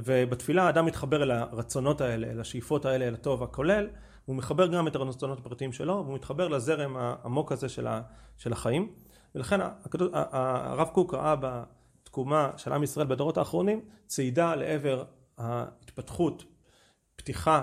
ובתפילה 0.05 0.63
האדם 0.63 0.85
מתחבר 0.85 1.23
אל 1.23 1.31
הרצונות 1.31 2.01
האלה, 2.01 2.27
אל 2.31 2.39
השאיפות 2.39 2.85
האלה, 2.85 3.07
אל 3.07 3.13
הטוב 3.13 3.43
הכולל, 3.43 3.87
הוא 4.25 4.35
מחבר 4.35 4.67
גם 4.67 4.87
את 4.87 4.95
הרצונות 4.95 5.39
הפרטיים 5.39 5.73
שלו, 5.73 6.01
והוא 6.05 6.15
מתחבר 6.15 6.47
לזרם 6.47 6.97
העמוק 6.97 7.51
הזה 7.51 7.69
של, 7.69 7.87
ה, 7.87 8.01
של 8.37 8.53
החיים. 8.53 8.91
ולכן 9.35 9.59
הרב 10.13 10.87
קוק 10.87 11.13
ראה 11.13 11.35
בתקומה 11.35 12.51
של 12.57 12.73
עם 12.73 12.83
ישראל 12.83 13.07
בדורות 13.07 13.37
האחרונים 13.37 13.81
צעידה 14.07 14.55
לעבר 14.55 15.03
ההתפתחות, 15.37 16.43
פתיחה 17.15 17.61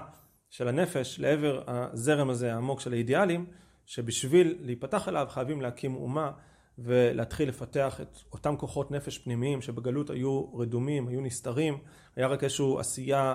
של 0.50 0.68
הנפש 0.68 1.20
לעבר 1.20 1.62
הזרם 1.66 2.30
הזה 2.30 2.54
העמוק 2.54 2.80
של 2.80 2.92
האידיאלים, 2.92 3.46
שבשביל 3.86 4.58
להיפתח 4.60 5.08
אליו 5.08 5.26
חייבים 5.30 5.60
להקים 5.60 5.94
אומה 5.94 6.30
ולהתחיל 6.78 7.48
לפתח 7.48 8.00
את 8.00 8.18
אותם 8.32 8.56
כוחות 8.56 8.90
נפש 8.90 9.18
פנימיים 9.18 9.62
שבגלות 9.62 10.10
היו 10.10 10.54
רדומים, 10.54 11.08
היו 11.08 11.20
נסתרים, 11.20 11.78
היה 12.16 12.26
רק 12.26 12.44
איזושהי 12.44 12.66
עשייה 12.78 13.34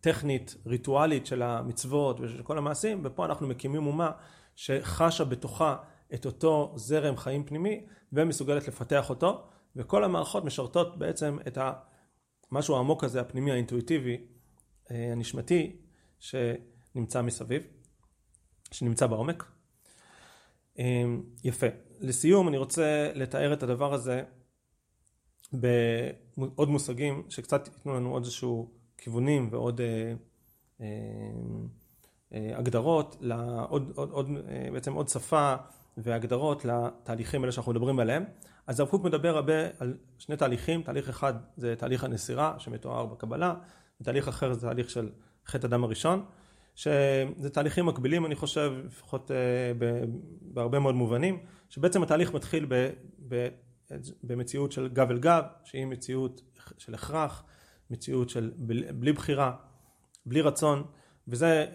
טכנית, 0.00 0.56
ריטואלית 0.66 1.26
של 1.26 1.42
המצוות 1.42 2.20
ושל 2.20 2.42
כל 2.42 2.58
המעשים, 2.58 3.00
ופה 3.04 3.24
אנחנו 3.24 3.46
מקימים 3.46 3.86
אומה 3.86 4.10
שחשה 4.56 5.24
בתוכה 5.24 5.76
את 6.14 6.26
אותו 6.26 6.72
זרם 6.76 7.16
חיים 7.16 7.44
פנימי 7.44 7.86
ומסוגלת 8.12 8.68
לפתח 8.68 9.10
אותו, 9.10 9.46
וכל 9.76 10.04
המערכות 10.04 10.44
משרתות 10.44 10.98
בעצם 10.98 11.38
את 11.46 11.58
המשהו 12.50 12.76
העמוק 12.76 13.04
הזה, 13.04 13.20
הפנימי, 13.20 13.52
האינטואיטיבי, 13.52 14.16
אה, 14.90 15.12
הנשמתי, 15.12 15.76
שנמצא 16.20 17.22
מסביב, 17.22 17.62
שנמצא 18.72 19.06
בעומק. 19.06 19.44
אה, 20.78 21.04
יפה. 21.44 21.66
לסיום 22.00 22.48
אני 22.48 22.58
רוצה 22.58 23.10
לתאר 23.14 23.52
את 23.52 23.62
הדבר 23.62 23.94
הזה 23.94 24.22
בעוד 25.52 26.68
מושגים 26.68 27.22
שקצת 27.28 27.66
ייתנו 27.66 27.94
לנו 27.94 28.12
עוד 28.12 28.22
איזשהו 28.22 28.70
כיוונים 28.98 29.48
ועוד 29.50 29.80
אה, 29.80 30.14
אה, 30.80 30.86
אה, 32.34 32.58
הגדרות, 32.58 33.16
לעוד, 33.20 33.92
עוד, 33.94 34.10
עוד, 34.10 34.28
אה, 34.48 34.68
בעצם 34.72 34.92
עוד 34.92 35.08
שפה 35.08 35.54
והגדרות 35.96 36.64
לתהליכים 36.64 37.40
האלה 37.40 37.52
שאנחנו 37.52 37.72
מדברים 37.72 38.00
עליהם. 38.00 38.24
אז 38.66 38.80
הרב 38.80 38.88
קוק 38.88 39.04
מדבר 39.04 39.36
הרבה 39.36 39.54
על 39.78 39.96
שני 40.18 40.36
תהליכים, 40.36 40.82
תהליך 40.82 41.08
אחד 41.08 41.34
זה 41.56 41.74
תהליך 41.76 42.04
הנסירה 42.04 42.54
שמתואר 42.58 43.06
בקבלה, 43.06 43.54
ותהליך 44.00 44.28
אחר 44.28 44.52
זה 44.52 44.60
תהליך 44.60 44.90
של 44.90 45.10
חטא 45.46 45.66
הדם 45.66 45.84
הראשון. 45.84 46.24
שזה 46.80 47.50
תהליכים 47.52 47.86
מקבילים 47.86 48.26
אני 48.26 48.34
חושב, 48.34 48.72
לפחות 48.86 49.30
אה, 49.30 49.36
בהרבה 50.42 50.78
מאוד 50.78 50.94
מובנים, 50.94 51.38
שבעצם 51.68 52.02
התהליך 52.02 52.34
מתחיל 52.34 52.66
ב, 52.68 52.90
ב, 53.28 53.48
במציאות 54.22 54.72
של 54.72 54.88
גב 54.88 55.10
אל 55.10 55.18
גב, 55.18 55.42
שהיא 55.64 55.86
מציאות 55.86 56.42
של 56.78 56.94
הכרח, 56.94 57.44
מציאות 57.90 58.30
של 58.30 58.50
בלי 58.94 59.12
בחירה, 59.12 59.52
בלי 60.26 60.40
רצון, 60.40 60.84
וזה, 61.28 61.66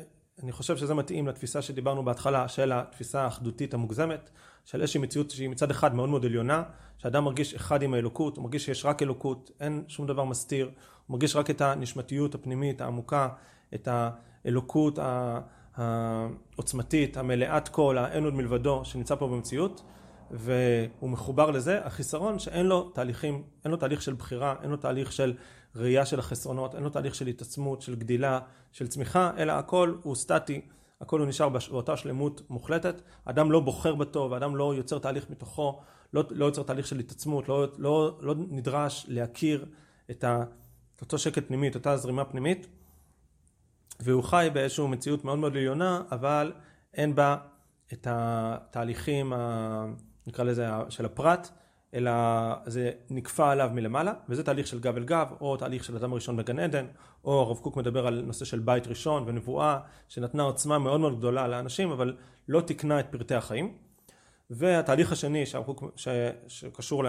אני 0.43 0.51
חושב 0.51 0.77
שזה 0.77 0.93
מתאים 0.93 1.27
לתפיסה 1.27 1.61
שדיברנו 1.61 2.05
בהתחלה 2.05 2.47
של 2.47 2.71
התפיסה 2.71 3.21
האחדותית 3.21 3.73
המוגזמת, 3.73 4.29
של 4.65 4.81
איזושהי 4.81 5.01
מציאות 5.01 5.31
שהיא 5.31 5.49
מצד 5.49 5.71
אחד 5.71 5.95
מאוד 5.95 6.09
מאוד 6.09 6.25
עליונה, 6.25 6.63
שאדם 6.97 7.23
מרגיש 7.23 7.53
אחד 7.53 7.81
עם 7.81 7.93
האלוקות, 7.93 8.37
הוא 8.37 8.43
מרגיש 8.43 8.65
שיש 8.65 8.85
רק 8.85 9.01
אלוקות, 9.01 9.51
אין 9.59 9.83
שום 9.87 10.07
דבר 10.07 10.23
מסתיר, 10.23 10.65
הוא 10.65 10.73
מרגיש 11.13 11.35
רק 11.35 11.49
את 11.49 11.61
הנשמתיות 11.61 12.35
הפנימית 12.35 12.81
העמוקה, 12.81 13.29
את 13.75 13.87
ה... 13.87 14.09
האלוקות 14.45 14.99
העוצמתית, 15.75 17.17
המלאת 17.17 17.67
כל, 17.67 17.97
האין 17.97 18.23
עוד 18.23 18.33
מלבדו, 18.33 18.85
שנמצא 18.85 19.15
פה 19.15 19.27
במציאות, 19.27 19.81
והוא 20.31 21.09
מחובר 21.09 21.51
לזה, 21.51 21.85
החיסרון 21.85 22.39
שאין 22.39 22.65
לו 22.65 22.89
תהליכים, 22.89 23.43
אין 23.63 23.71
לו 23.71 23.77
תהליך 23.77 24.01
של 24.01 24.13
בחירה, 24.13 24.55
אין 24.61 24.69
לו 24.69 24.77
תהליך 24.77 25.11
של 25.11 25.33
ראייה 25.75 26.05
של 26.05 26.19
החסרונות, 26.19 26.75
אין 26.75 26.83
לו 26.83 26.89
תהליך 26.89 27.15
של 27.15 27.27
התעצמות, 27.27 27.81
של 27.81 27.95
גדילה, 27.95 28.39
של 28.71 28.87
צמיחה, 28.87 29.31
אלא 29.37 29.51
הכל 29.51 29.95
הוא 30.03 30.15
סטטי, 30.15 30.61
הכל 31.01 31.19
הוא 31.19 31.27
נשאר 31.27 31.49
באותה 31.49 31.97
שלמות 31.97 32.41
מוחלטת, 32.49 33.01
אדם 33.25 33.51
לא 33.51 33.59
בוחר 33.59 33.95
בטוב, 33.95 34.33
אדם 34.33 34.55
לא 34.55 34.75
יוצר 34.75 34.99
תהליך 34.99 35.29
מתוכו, 35.29 35.81
לא, 36.13 36.23
לא 36.29 36.45
יוצר 36.45 36.63
תהליך 36.63 36.87
של 36.87 36.99
התעצמות, 36.99 37.49
לא, 37.49 37.67
לא, 37.77 38.17
לא 38.21 38.35
נדרש 38.49 39.05
להכיר 39.09 39.65
את, 40.11 40.23
ה, 40.23 40.43
אותו 41.01 41.17
שקט 41.17 41.47
פנימי, 41.47 41.67
את 41.67 41.75
אותה 41.75 41.97
זרימה 41.97 42.25
פנימית, 42.25 42.67
והוא 43.99 44.23
חי 44.23 44.49
באיזושהי 44.53 44.87
מציאות 44.87 45.25
מאוד 45.25 45.39
מאוד 45.39 45.55
עליונה, 45.57 46.01
אבל 46.11 46.53
אין 46.93 47.15
בה 47.15 47.37
את 47.93 48.07
התהליכים, 48.09 49.33
ה, 49.33 49.85
נקרא 50.27 50.43
לזה, 50.43 50.67
של 50.89 51.05
הפרט, 51.05 51.49
אלא 51.93 52.11
זה 52.65 52.91
נקפא 53.09 53.41
עליו 53.41 53.69
מלמעלה, 53.73 54.13
וזה 54.29 54.43
תהליך 54.43 54.67
של 54.67 54.79
גב 54.79 54.97
אל 54.97 55.03
גב, 55.03 55.27
או 55.41 55.57
תהליך 55.57 55.83
של 55.83 55.95
אדם 55.95 56.11
הראשון 56.11 56.37
בגן 56.37 56.59
עדן, 56.59 56.85
או 57.23 57.41
הרב 57.41 57.57
קוק 57.57 57.77
מדבר 57.77 58.07
על 58.07 58.23
נושא 58.25 58.45
של 58.45 58.59
בית 58.59 58.87
ראשון 58.87 59.23
ונבואה, 59.27 59.79
שנתנה 60.07 60.43
עוצמה 60.43 60.79
מאוד 60.79 60.99
מאוד 60.99 61.17
גדולה 61.17 61.47
לאנשים, 61.47 61.91
אבל 61.91 62.15
לא 62.47 62.61
תיקנה 62.61 62.99
את 62.99 63.05
פרטי 63.11 63.35
החיים. 63.35 63.73
והתהליך 64.49 65.11
השני 65.11 65.43
קוק, 65.65 65.83
ש, 65.95 66.07
שקשור 66.47 67.03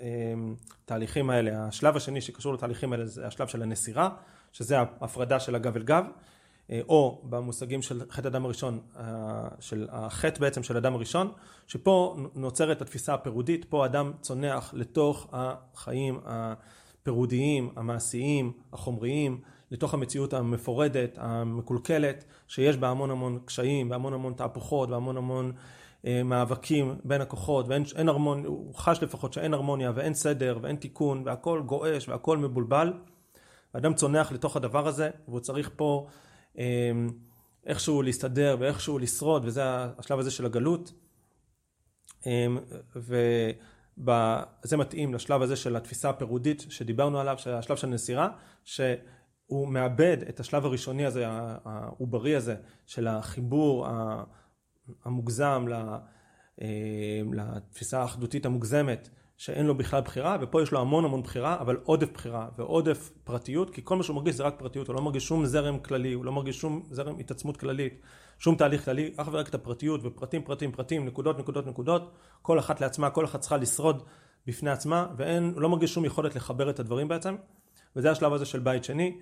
לתהליכים 0.00 1.30
האלה, 1.30 1.64
השלב 1.64 1.96
השני 1.96 2.20
שקשור 2.20 2.54
לתהליכים 2.54 2.92
האלה 2.92 3.06
זה 3.06 3.26
השלב 3.26 3.46
של 3.48 3.62
הנסירה, 3.62 4.10
שזה 4.58 4.78
ההפרדה 4.78 5.40
של 5.40 5.54
הגב 5.54 5.76
אל 5.76 5.82
גב, 5.82 6.04
אה, 6.70 6.80
או 6.88 7.22
במושגים 7.24 7.82
של 7.82 8.02
חטא 8.10 8.28
אדם 8.28 8.44
הראשון, 8.44 8.80
אה, 8.96 9.48
של 9.60 9.88
החטא 9.90 10.40
בעצם 10.40 10.62
של 10.62 10.76
אדם 10.76 10.94
הראשון, 10.94 11.32
שפה 11.66 12.16
נוצרת 12.34 12.82
התפיסה 12.82 13.14
הפירודית, 13.14 13.64
פה 13.64 13.86
אדם 13.86 14.12
צונח 14.20 14.74
לתוך 14.74 15.28
החיים 15.32 16.20
הפירודיים, 16.24 17.70
המעשיים, 17.76 18.52
החומריים, 18.72 19.40
לתוך 19.70 19.94
המציאות 19.94 20.34
המפורדת, 20.34 21.18
המקולקלת, 21.20 22.24
שיש 22.48 22.76
בה 22.76 22.88
המון 22.88 23.10
המון 23.10 23.38
קשיים, 23.44 23.90
והמון 23.90 24.12
המון 24.12 24.32
תהפוכות, 24.32 24.90
והמון 24.90 25.16
המון 25.16 25.52
אה, 26.06 26.22
מאבקים 26.22 26.98
בין 27.04 27.20
הכוחות, 27.20 27.66
ואין 27.68 28.08
הרמוניה, 28.08 28.48
הוא 28.48 28.74
חש 28.74 29.02
לפחות 29.02 29.32
שאין 29.32 29.54
הרמוניה 29.54 29.92
ואין 29.94 30.14
סדר 30.14 30.58
ואין 30.62 30.76
תיקון, 30.76 31.22
והכל 31.24 31.62
גועש 31.66 32.08
והכל 32.08 32.38
מבולבל. 32.38 32.92
האדם 33.74 33.94
צונח 33.94 34.32
לתוך 34.32 34.56
הדבר 34.56 34.88
הזה, 34.88 35.10
והוא 35.28 35.40
צריך 35.40 35.70
פה 35.76 36.06
אה, 36.58 36.90
איכשהו 37.66 38.02
להסתדר 38.02 38.56
ואיכשהו 38.60 38.98
לשרוד, 38.98 39.44
וזה 39.44 39.62
השלב 39.98 40.18
הזה 40.18 40.30
של 40.30 40.46
הגלות. 40.46 40.92
אה, 42.26 42.46
זה 44.62 44.76
מתאים 44.76 45.14
לשלב 45.14 45.42
הזה 45.42 45.56
של 45.56 45.76
התפיסה 45.76 46.10
הפירודית 46.10 46.64
שדיברנו 46.68 47.20
עליו, 47.20 47.36
השלב 47.46 47.76
של 47.76 47.86
נסירה, 47.86 48.28
שהוא 48.64 49.68
מאבד 49.68 50.16
את 50.28 50.40
השלב 50.40 50.64
הראשוני 50.64 51.06
הזה, 51.06 51.24
העוברי 51.64 52.36
הזה, 52.36 52.56
של 52.86 53.08
החיבור 53.08 53.86
המוגזם 55.04 55.64
אה, 56.62 57.20
לתפיסה 57.32 58.00
האחדותית 58.00 58.46
המוגזמת 58.46 59.08
שאין 59.38 59.66
לו 59.66 59.74
בכלל 59.74 60.00
בחירה 60.00 60.36
ופה 60.40 60.62
יש 60.62 60.72
לו 60.72 60.80
המון 60.80 61.04
המון 61.04 61.22
בחירה 61.22 61.56
אבל 61.60 61.76
עודף 61.84 62.12
בחירה 62.14 62.48
ועודף 62.58 63.10
פרטיות 63.24 63.70
כי 63.70 63.80
כל 63.84 63.96
מה 63.96 64.02
שהוא 64.02 64.16
מרגיש 64.16 64.34
זה 64.34 64.42
רק 64.42 64.54
פרטיות 64.58 64.88
הוא 64.88 64.94
לא 64.94 65.02
מרגיש 65.02 65.26
שום 65.26 65.46
זרם 65.46 65.78
כללי 65.78 66.12
הוא 66.12 66.24
לא 66.24 66.32
מרגיש 66.32 66.60
שום 66.60 66.82
זרם 66.90 67.18
התעצמות 67.18 67.56
כללית 67.56 68.00
שום 68.38 68.54
תהליך 68.54 68.84
כללי 68.84 69.12
אך 69.16 69.28
ורק 69.32 69.48
את 69.48 69.54
הפרטיות 69.54 70.00
ופרטים 70.04 70.42
פרטים 70.42 70.72
פרטים 70.72 71.06
נקודות 71.06 71.38
נקודות 71.38 71.66
נקודות 71.66 72.12
כל 72.42 72.58
אחת 72.58 72.80
לעצמה 72.80 73.10
כל 73.10 73.24
אחת 73.24 73.40
צריכה 73.40 73.56
לשרוד 73.56 74.02
בפני 74.46 74.70
עצמה 74.70 75.06
ואין 75.16 75.52
הוא 75.54 75.62
לא 75.62 75.68
מרגיש 75.68 75.94
שום 75.94 76.04
יכולת 76.04 76.36
לחבר 76.36 76.70
את 76.70 76.80
הדברים 76.80 77.08
בעצם 77.08 77.36
וזה 77.96 78.10
השלב 78.10 78.32
הזה 78.32 78.44
של 78.44 78.58
בית 78.58 78.84
שני 78.84 79.18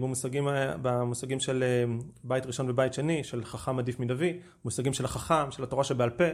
במושגים, 0.00 0.48
במושגים 0.82 1.40
של 1.40 1.62
אה, 1.62 1.84
בית 2.24 2.46
ראשון 2.46 2.70
ובית 2.70 2.94
שני, 2.94 3.24
של 3.24 3.44
חכם 3.44 3.78
עדיף 3.78 4.00
מדבי, 4.00 4.38
מושגים 4.64 4.92
של 4.92 5.04
החכם, 5.04 5.50
של 5.50 5.62
התורה 5.62 5.84
שבעל 5.84 6.10
פה, 6.10 6.24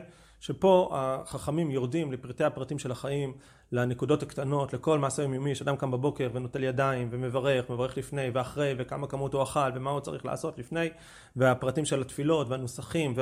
שפה 0.41 0.91
החכמים 0.93 1.71
יורדים 1.71 2.13
לפרטי 2.13 2.45
הפרטים 2.45 2.79
של 2.79 2.91
החיים, 2.91 3.33
לנקודות 3.73 4.23
הקטנות, 4.23 4.73
לכל 4.73 4.99
מעשה 4.99 5.23
יומיומי, 5.23 5.55
שאדם 5.55 5.77
קם 5.77 5.91
בבוקר 5.91 6.31
ונוטל 6.33 6.65
ידיים 6.65 7.09
ומברך, 7.11 7.71
מברך 7.71 7.99
לפני 7.99 8.31
ואחרי, 8.35 8.75
וכמה 8.79 9.07
כמות 9.07 9.33
הוא 9.35 9.43
אכל 9.43 9.71
ומה 9.75 9.91
הוא 9.91 10.01
צריך 10.01 10.25
לעשות 10.27 10.59
לפני, 10.59 10.89
והפרטים 11.37 11.85
של 11.85 12.01
התפילות 12.01 12.49
והנוסחים 12.49 13.15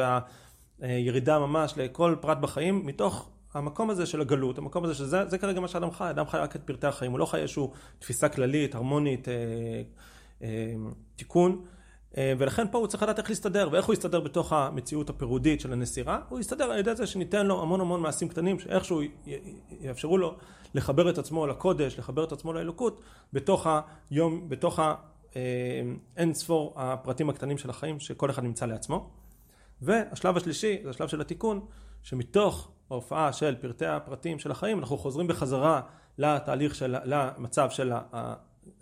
והירידה 0.81 1.39
ממש 1.39 1.75
לכל 1.77 2.17
פרט 2.21 2.39
בחיים, 2.39 2.87
מתוך 2.87 3.31
המקום 3.55 3.91
הזה 3.91 4.07
של 4.07 4.21
הגלות, 4.21 4.59
המקום 4.59 4.85
הזה 4.85 4.95
שזה 4.95 5.25
זה 5.29 5.39
כרגע 5.39 5.61
מה 5.61 5.69
שאדם 5.69 5.91
חי, 5.91 6.11
אדם 6.11 6.27
חי 6.27 6.39
רק 6.39 6.57
את 6.57 6.63
פרטי 6.63 6.87
החיים, 6.87 7.13
הוא 7.13 7.19
לא 7.19 7.27
חי 7.27 7.39
איזושהי 7.39 7.63
תפיסה 7.99 8.29
כללית, 8.29 8.75
הרמונית, 8.75 9.29
אה, 9.29 9.35
אה, 10.43 10.75
תיקון, 11.17 11.65
אה, 12.17 12.33
ולכן 12.39 12.67
פה 12.71 12.79
הוא 12.79 12.87
צריך 12.87 13.03
לדעת 13.03 13.19
איך 13.19 13.29
להסתדר, 13.31 13.69
ואיך 13.73 13.87
הוא 13.87 13.93
יסתדר 13.93 14.21
בתוך 14.21 14.53
המציאות 14.53 15.11
הפירודית 15.11 15.61
של 15.61 15.73
הנסירה, 15.73 16.21
הוא 16.29 16.41
יסתדר 16.41 16.65
על 16.65 16.79
ידי 16.79 16.95
זה 16.95 17.07
שניתן 17.07 17.47
לו 17.47 17.63
המון 17.63 17.81
המון 17.81 18.01
מעשים 18.01 18.29
קטנים, 18.29 18.59
שאיכשהו 18.59 19.01
יאפשרו 19.81 20.19
לו 20.19 20.37
לחבר 20.75 21.11
את 21.11 21.19
עצמו 21.19 21.47
לקודש, 21.47 21.99
לחבר 21.99 22.25
את 22.25 22.33
עצמו 22.33 22.53
לאלוקות, 22.53 23.01
בתוך 23.33 23.67
היום, 24.11 24.49
בתוך 24.49 24.81
האין 25.35 26.35
ספור 26.35 26.73
הפרטים 26.77 27.31
הקטנים 27.31 27.59
של 27.59 27.71
החיים, 27.71 28.01
שכל 28.01 28.31
אחד 28.31 28.43
נמצא 28.43 28.67
לעצמו. 28.67 29.11
והשלב 29.83 30.37
השלישי, 30.37 30.79
זה 30.85 30.91
השלב 30.91 31.09
של 31.09 31.21
התיקון, 31.21 31.67
שמתוך 32.03 32.71
ההופעה 32.91 33.33
של 33.33 33.57
פרטי 33.61 33.87
הפרטים 33.87 34.39
של 34.39 34.51
החיים, 34.51 34.79
אנחנו 34.79 34.99
חוזרים 34.99 35.27
בחזרה 35.27 35.81
לתהליך 36.19 36.75
של, 36.75 36.97
למצב 37.05 37.71
של, 37.71 37.93
ה, 37.93 38.35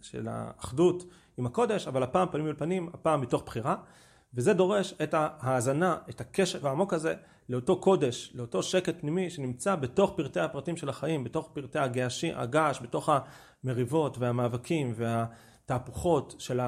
של 0.02 0.28
האחדות 0.30 1.04
עם 1.36 1.46
הקודש, 1.46 1.88
אבל 1.88 2.02
הפעם 2.02 2.28
פנים 2.28 2.46
אל 2.46 2.54
פנים, 2.54 2.90
הפעם 2.94 3.20
מתוך 3.20 3.42
בחירה, 3.46 3.76
וזה 4.34 4.52
דורש 4.52 4.94
את 5.02 5.14
ההאזנה, 5.16 5.96
את 6.10 6.20
הקשר 6.20 6.68
העמוק 6.68 6.94
הזה 6.94 7.14
לאותו 7.48 7.80
קודש, 7.80 8.32
לאותו 8.34 8.62
שקט 8.62 9.00
פנימי 9.00 9.30
שנמצא 9.30 9.76
בתוך 9.76 10.12
פרטי 10.16 10.40
הפרטים 10.40 10.76
של 10.76 10.88
החיים, 10.88 11.24
בתוך 11.24 11.50
פרטי 11.52 11.78
הגעש, 11.78 12.24
הגעש 12.24 12.80
בתוך 12.82 13.08
המריבות 13.64 14.18
והמאבקים 14.18 14.94
והתהפוכות 14.96 16.34
של 16.38 16.60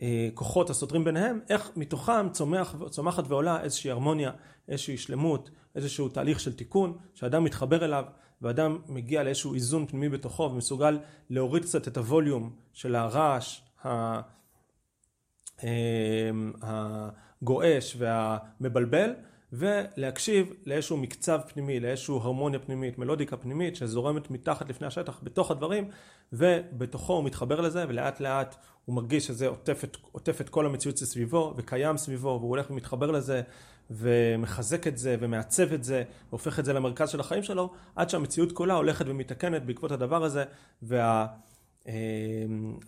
הכוחות 0.00 0.70
הסותרים 0.70 1.04
ביניהם, 1.04 1.40
איך 1.48 1.70
מתוכם 1.76 2.28
צומח, 2.32 2.74
צומחת 2.90 3.24
ועולה 3.28 3.62
איזושהי 3.62 3.90
הרמוניה, 3.90 4.30
איזושהי 4.68 4.96
שלמות, 4.96 5.50
איזשהו 5.74 6.08
תהליך 6.08 6.40
של 6.40 6.52
תיקון, 6.52 6.96
שאדם 7.14 7.44
מתחבר 7.44 7.84
אליו, 7.84 8.04
ואדם 8.42 8.78
מגיע 8.88 9.22
לאיזשהו 9.22 9.54
איזון 9.54 9.86
פנימי 9.86 10.08
בתוכו 10.08 10.42
ומסוגל 10.42 10.98
להוריד 11.30 11.62
קצת 11.62 11.88
את 11.88 11.96
הווליום 11.96 12.52
של 12.72 12.94
הרעש 12.94 13.60
אמ, 15.64 16.52
הגועש 16.62 17.96
והמבלבל, 17.98 19.10
ולהקשיב 19.52 20.52
לאיזשהו 20.66 20.96
מקצב 20.96 21.40
פנימי, 21.52 21.80
לאיזשהו 21.80 22.16
הרמוניה 22.16 22.60
פנימית, 22.60 22.98
מלודיקה 22.98 23.36
פנימית 23.36 23.76
שזורמת 23.76 24.30
מתחת 24.30 24.68
לפני 24.68 24.86
השטח, 24.86 25.20
בתוך 25.22 25.50
הדברים, 25.50 25.88
ובתוכו 26.32 27.12
הוא 27.12 27.24
מתחבר 27.24 27.60
לזה, 27.60 27.84
ולאט 27.88 28.20
לאט 28.20 28.56
הוא 28.84 28.96
מרגיש 28.96 29.26
שזה 29.26 29.48
עוטף 29.48 29.84
את, 29.84 29.96
עוטף 30.12 30.40
את 30.40 30.48
כל 30.48 30.66
המציאות 30.66 30.98
סביבו, 30.98 31.54
וקיים 31.56 31.96
סביבו, 31.96 32.28
והוא 32.40 32.50
הולך 32.50 32.70
ומתחבר 32.70 33.10
לזה, 33.10 33.42
ומחזק 33.90 34.86
את 34.86 34.98
זה, 34.98 35.16
ומעצב 35.20 35.72
את 35.72 35.84
זה, 35.84 36.02
והופך 36.30 36.58
את 36.58 36.64
זה 36.64 36.72
למרכז 36.72 37.08
של 37.08 37.20
החיים 37.20 37.42
שלו, 37.42 37.70
עד 37.96 38.10
שהמציאות 38.10 38.52
כולה 38.52 38.74
הולכת 38.74 39.04
ומתקנת 39.08 39.62
בעקבות 39.62 39.92
הדבר 39.92 40.24
הזה, 40.24 40.44
וה... 40.82 41.26
אמ, 41.86 42.78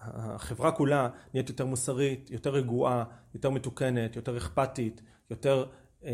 החברה 0.00 0.72
כולה 0.72 1.08
נהיית 1.34 1.48
יותר 1.48 1.66
מוסרית, 1.66 2.30
יותר 2.30 2.50
רגועה, 2.50 3.04
יותר 3.34 3.50
מתוקנת, 3.50 4.16
יותר 4.16 4.36
אכפתית, 4.36 5.02
יותר 5.30 5.64
אה, 6.04 6.10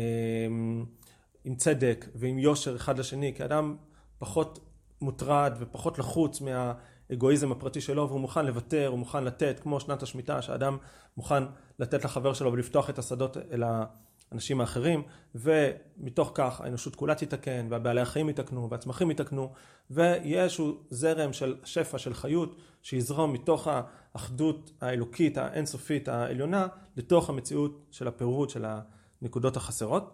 עם 1.43 1.55
צדק 1.55 2.05
ועם 2.15 2.39
יושר 2.39 2.75
אחד 2.75 2.99
לשני, 2.99 3.33
כי 3.35 3.45
אדם 3.45 3.75
פחות 4.19 4.59
מוטרד 5.01 5.53
ופחות 5.59 5.99
לחוץ 5.99 6.41
מהאגואיזם 6.41 7.51
הפרטי 7.51 7.81
שלו 7.81 8.09
והוא 8.09 8.19
מוכן 8.19 8.45
לוותר, 8.45 8.87
הוא 8.87 8.99
מוכן 8.99 9.23
לתת, 9.23 9.59
כמו 9.59 9.79
שנת 9.79 10.03
השמיטה, 10.03 10.41
שאדם 10.41 10.77
מוכן 11.17 11.43
לתת 11.79 12.05
לחבר 12.05 12.33
שלו 12.33 12.51
ולפתוח 12.51 12.89
את 12.89 12.99
השדות 12.99 13.37
אל 13.51 13.63
האנשים 13.63 14.61
האחרים, 14.61 15.03
ומתוך 15.35 16.31
כך 16.33 16.61
האנושות 16.61 16.95
כולה 16.95 17.15
תתקן, 17.15 17.67
והבעלי 17.69 18.01
החיים 18.01 18.29
יתקנו, 18.29 18.69
והצמחים 18.69 19.11
יתקנו, 19.11 19.53
ויהיה 19.91 20.43
איזשהו 20.43 20.77
זרם 20.89 21.33
של 21.33 21.55
שפע, 21.63 21.97
של 21.97 22.13
חיות, 22.13 22.55
שיזרום 22.81 23.33
מתוך 23.33 23.67
האחדות 24.15 24.71
האלוקית 24.81 25.37
האינסופית 25.37 26.07
העליונה, 26.07 26.67
לתוך 26.97 27.29
המציאות 27.29 27.85
של 27.91 28.07
הפירוד 28.07 28.49
של 28.49 28.65
הנקודות 29.21 29.57
החסרות. 29.57 30.13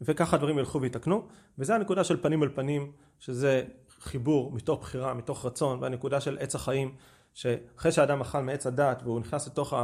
וככה 0.00 0.36
הדברים 0.36 0.58
ילכו 0.58 0.80
ויתקנו, 0.80 1.26
וזה 1.58 1.74
הנקודה 1.74 2.04
של 2.04 2.22
פנים 2.22 2.42
אל 2.42 2.48
פנים, 2.48 2.92
שזה 3.18 3.64
חיבור 4.00 4.52
מתוך 4.52 4.80
בחירה, 4.80 5.14
מתוך 5.14 5.46
רצון, 5.46 5.82
והנקודה 5.82 6.20
של 6.20 6.38
עץ 6.40 6.54
החיים, 6.54 6.94
שאחרי 7.34 7.92
שאדם 7.92 8.20
אכל 8.20 8.42
מעץ 8.42 8.66
הדת 8.66 9.02
והוא 9.04 9.20
נכנס 9.20 9.46
לתוך 9.46 9.74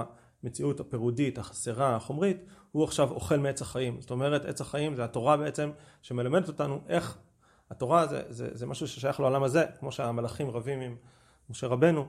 המציאות 0.43 0.81
הפירודית, 0.81 1.39
החסרה, 1.39 1.97
החומרית, 1.97 2.45
הוא 2.73 2.85
עכשיו 2.85 3.11
אוכל 3.11 3.39
מעץ 3.39 3.63
החיים. 3.63 4.01
זאת 4.01 4.11
אומרת, 4.11 4.45
עץ 4.45 4.61
החיים 4.61 4.95
זה 4.95 5.05
התורה 5.05 5.37
בעצם 5.37 5.71
שמלמדת 6.03 6.49
אותנו 6.49 6.81
איך 6.89 7.19
התורה 7.71 8.07
זה, 8.07 8.23
זה, 8.29 8.49
זה 8.53 8.67
משהו 8.67 8.89
ששייך 8.89 9.21
לעולם 9.21 9.43
הזה, 9.43 9.65
כמו 9.79 9.93
שהמלאכים 9.93 10.51
רבים 10.51 10.81
עם 10.81 10.97
משה 11.51 11.67
רבנו, 11.67 12.07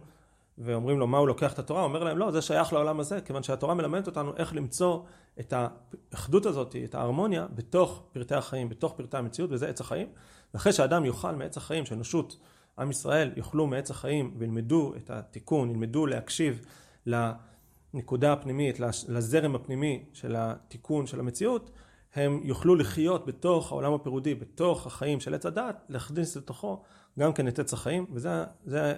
ואומרים 0.58 1.00
לו 1.00 1.08
מה 1.08 1.18
הוא 1.18 1.28
לוקח 1.28 1.54
את 1.54 1.60
התורה, 1.60 1.82
הוא 1.82 1.88
אומר 1.88 2.04
להם 2.04 2.18
לא, 2.18 2.32
זה 2.32 2.42
שייך 2.42 2.74
לעולם 2.74 3.00
הזה, 3.00 3.22
כיוון 3.22 3.44
שהתורה 3.44 3.74
מלמדת 3.74 4.08
אותנו 4.08 4.34
איך 4.38 4.56
למצוא 4.56 5.00
את 5.40 5.54
האחדות 5.54 6.46
הזאת, 6.46 6.76
את 6.84 6.96
ההרמוניה, 6.96 7.48
בתוך 7.56 8.04
פרטי 8.12 8.36
החיים, 8.36 8.70
בתוך 8.70 8.94
פרטי 8.98 9.18
המציאות, 9.18 9.52
וזה 9.52 9.68
עץ 9.70 9.82
החיים. 9.82 10.08
ואחרי 10.54 10.74
שאדם 10.74 11.06
יאכל 11.06 11.36
מעץ 11.36 11.58
החיים, 11.58 11.86
שאנושות, 11.86 12.38
עם 12.80 12.90
ישראל, 12.90 13.32
יאכלו 13.36 13.68
מעץ 13.68 13.92
החיים 13.92 14.36
וילמדו 14.38 14.94
את 14.98 15.10
התיקון, 15.10 15.70
ילמדו 15.70 16.06
להקשיב 16.06 16.66
לנקודה 17.06 18.34
הפנימית, 18.34 18.80
לזרם 19.08 19.56
הפנימי 19.56 20.06
של 20.14 20.36
התיקון 20.38 21.08
של 21.08 21.20
המציאות, 21.20 21.72
הם 22.16 22.40
יוכלו 22.44 22.76
לחיות 22.76 23.26
בתוך 23.26 23.72
העולם 23.72 23.94
הפירודי, 23.94 24.36
בתוך 24.36 24.88
החיים 24.88 25.20
של 25.20 25.34
עץ 25.34 25.46
הדת, 25.46 25.86
להכניס 25.90 26.38
לתוכו 26.38 26.84
גם 27.20 27.34
כן 27.34 27.48
את 27.48 27.60
עץ 27.60 27.74
החיים, 27.74 28.06
וזה 28.12 28.94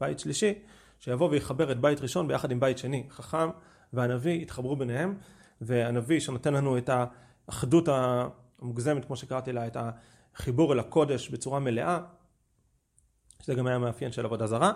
בית 0.00 0.18
שלישי, 0.18 0.54
שיבוא 1.04 1.28
ויחבר 1.30 1.72
את 1.72 1.80
בית 1.80 2.00
ראשון 2.00 2.28
ביחד 2.28 2.50
עם 2.50 2.60
בית 2.60 2.78
שני. 2.78 3.06
חכם 3.10 3.48
והנביא 3.92 4.32
יתחברו 4.32 4.76
ביניהם, 4.76 5.14
והנביא 5.60 6.20
שנותן 6.20 6.54
לנו 6.54 6.78
את 6.78 6.90
האחדות 7.48 7.88
המוגזמת, 7.88 9.04
כמו 9.04 9.16
שקראתי 9.16 9.52
לה, 9.52 9.66
את 9.66 9.76
החיבור 10.34 10.72
אל 10.72 10.78
הקודש 10.78 11.28
בצורה 11.28 11.60
מלאה, 11.60 12.00
שזה 13.42 13.54
גם 13.54 13.66
היה 13.66 13.78
מאפיין 13.78 14.12
של 14.12 14.24
עבודה 14.24 14.46
זרה, 14.46 14.72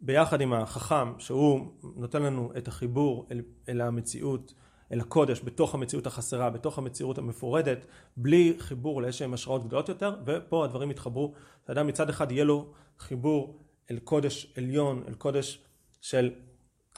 ביחד 0.00 0.40
עם 0.40 0.52
החכם, 0.52 1.18
שהוא 1.18 1.72
נותן 1.96 2.22
לנו 2.22 2.52
את 2.56 2.68
החיבור 2.68 3.26
אל, 3.30 3.42
אל 3.68 3.80
המציאות 3.80 4.54
אל 4.92 5.00
הקודש 5.00 5.40
בתוך 5.44 5.74
המציאות 5.74 6.06
החסרה, 6.06 6.50
בתוך 6.50 6.78
המציאות 6.78 7.18
המפורדת, 7.18 7.86
בלי 8.16 8.56
חיבור 8.58 9.02
לאיזשהם 9.02 9.34
השראות 9.34 9.64
גדולות 9.66 9.88
יותר, 9.88 10.16
ופה 10.26 10.64
הדברים 10.64 10.90
יתחברו, 10.90 11.34
שאדם 11.66 11.86
מצד 11.86 12.08
אחד 12.08 12.32
יהיה 12.32 12.44
לו 12.44 12.72
חיבור 12.98 13.63
אל 13.90 13.98
קודש 13.98 14.52
עליון, 14.56 15.02
אל 15.08 15.14
קודש 15.14 15.64
של 16.00 16.30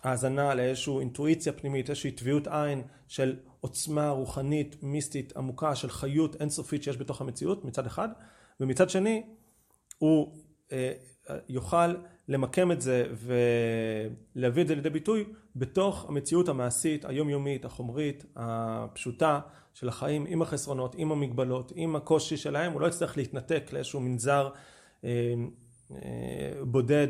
האזנה 0.03 0.55
לאיזושהי 0.55 0.99
אינטואיציה 1.01 1.53
פנימית, 1.53 1.91
איזושהי 1.91 2.11
טביעות 2.11 2.47
עין 2.47 2.83
של 3.09 3.37
עוצמה 3.61 4.11
רוחנית, 4.11 4.77
מיסטית, 4.83 5.37
עמוקה, 5.37 5.75
של 5.75 5.91
חיות 5.91 6.41
אינסופית 6.41 6.83
שיש 6.83 6.97
בתוך 6.97 7.21
המציאות 7.21 7.65
מצד 7.65 7.87
אחד, 7.87 8.09
ומצד 8.61 8.91
שני 8.91 9.23
הוא 9.99 10.37
אה, 10.73 10.93
יוכל 11.49 11.95
למקם 12.29 12.73
את 12.73 12.81
זה 12.81 13.07
ולהביא 14.35 14.63
את 14.63 14.69
זה 14.69 14.75
לידי 14.75 14.91
ביטוי 14.91 15.25
בתוך 15.57 16.05
המציאות 16.09 16.49
המעשית, 16.49 17.05
היומיומית, 17.05 17.65
החומרית, 17.65 18.25
הפשוטה 18.37 19.41
של 19.75 19.89
החיים, 19.89 20.27
עם 20.29 20.43
החסרונות, 20.43 20.95
עם 20.99 21.13
המגבלות, 21.13 21.73
עם 21.75 21.97
הקושי 21.97 22.37
שלהם, 22.37 22.73
הוא 22.73 22.81
לא 22.81 22.87
יצטרך 22.87 23.17
להתנתק 23.17 23.73
לאיזשהו 23.73 24.01
מנזר 24.01 24.49
אה, 25.05 25.35
אה, 25.93 25.99
בודד 26.63 27.09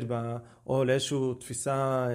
או 0.67 0.83
לאיזושהי 0.85 1.17
תפיסה 1.39 2.07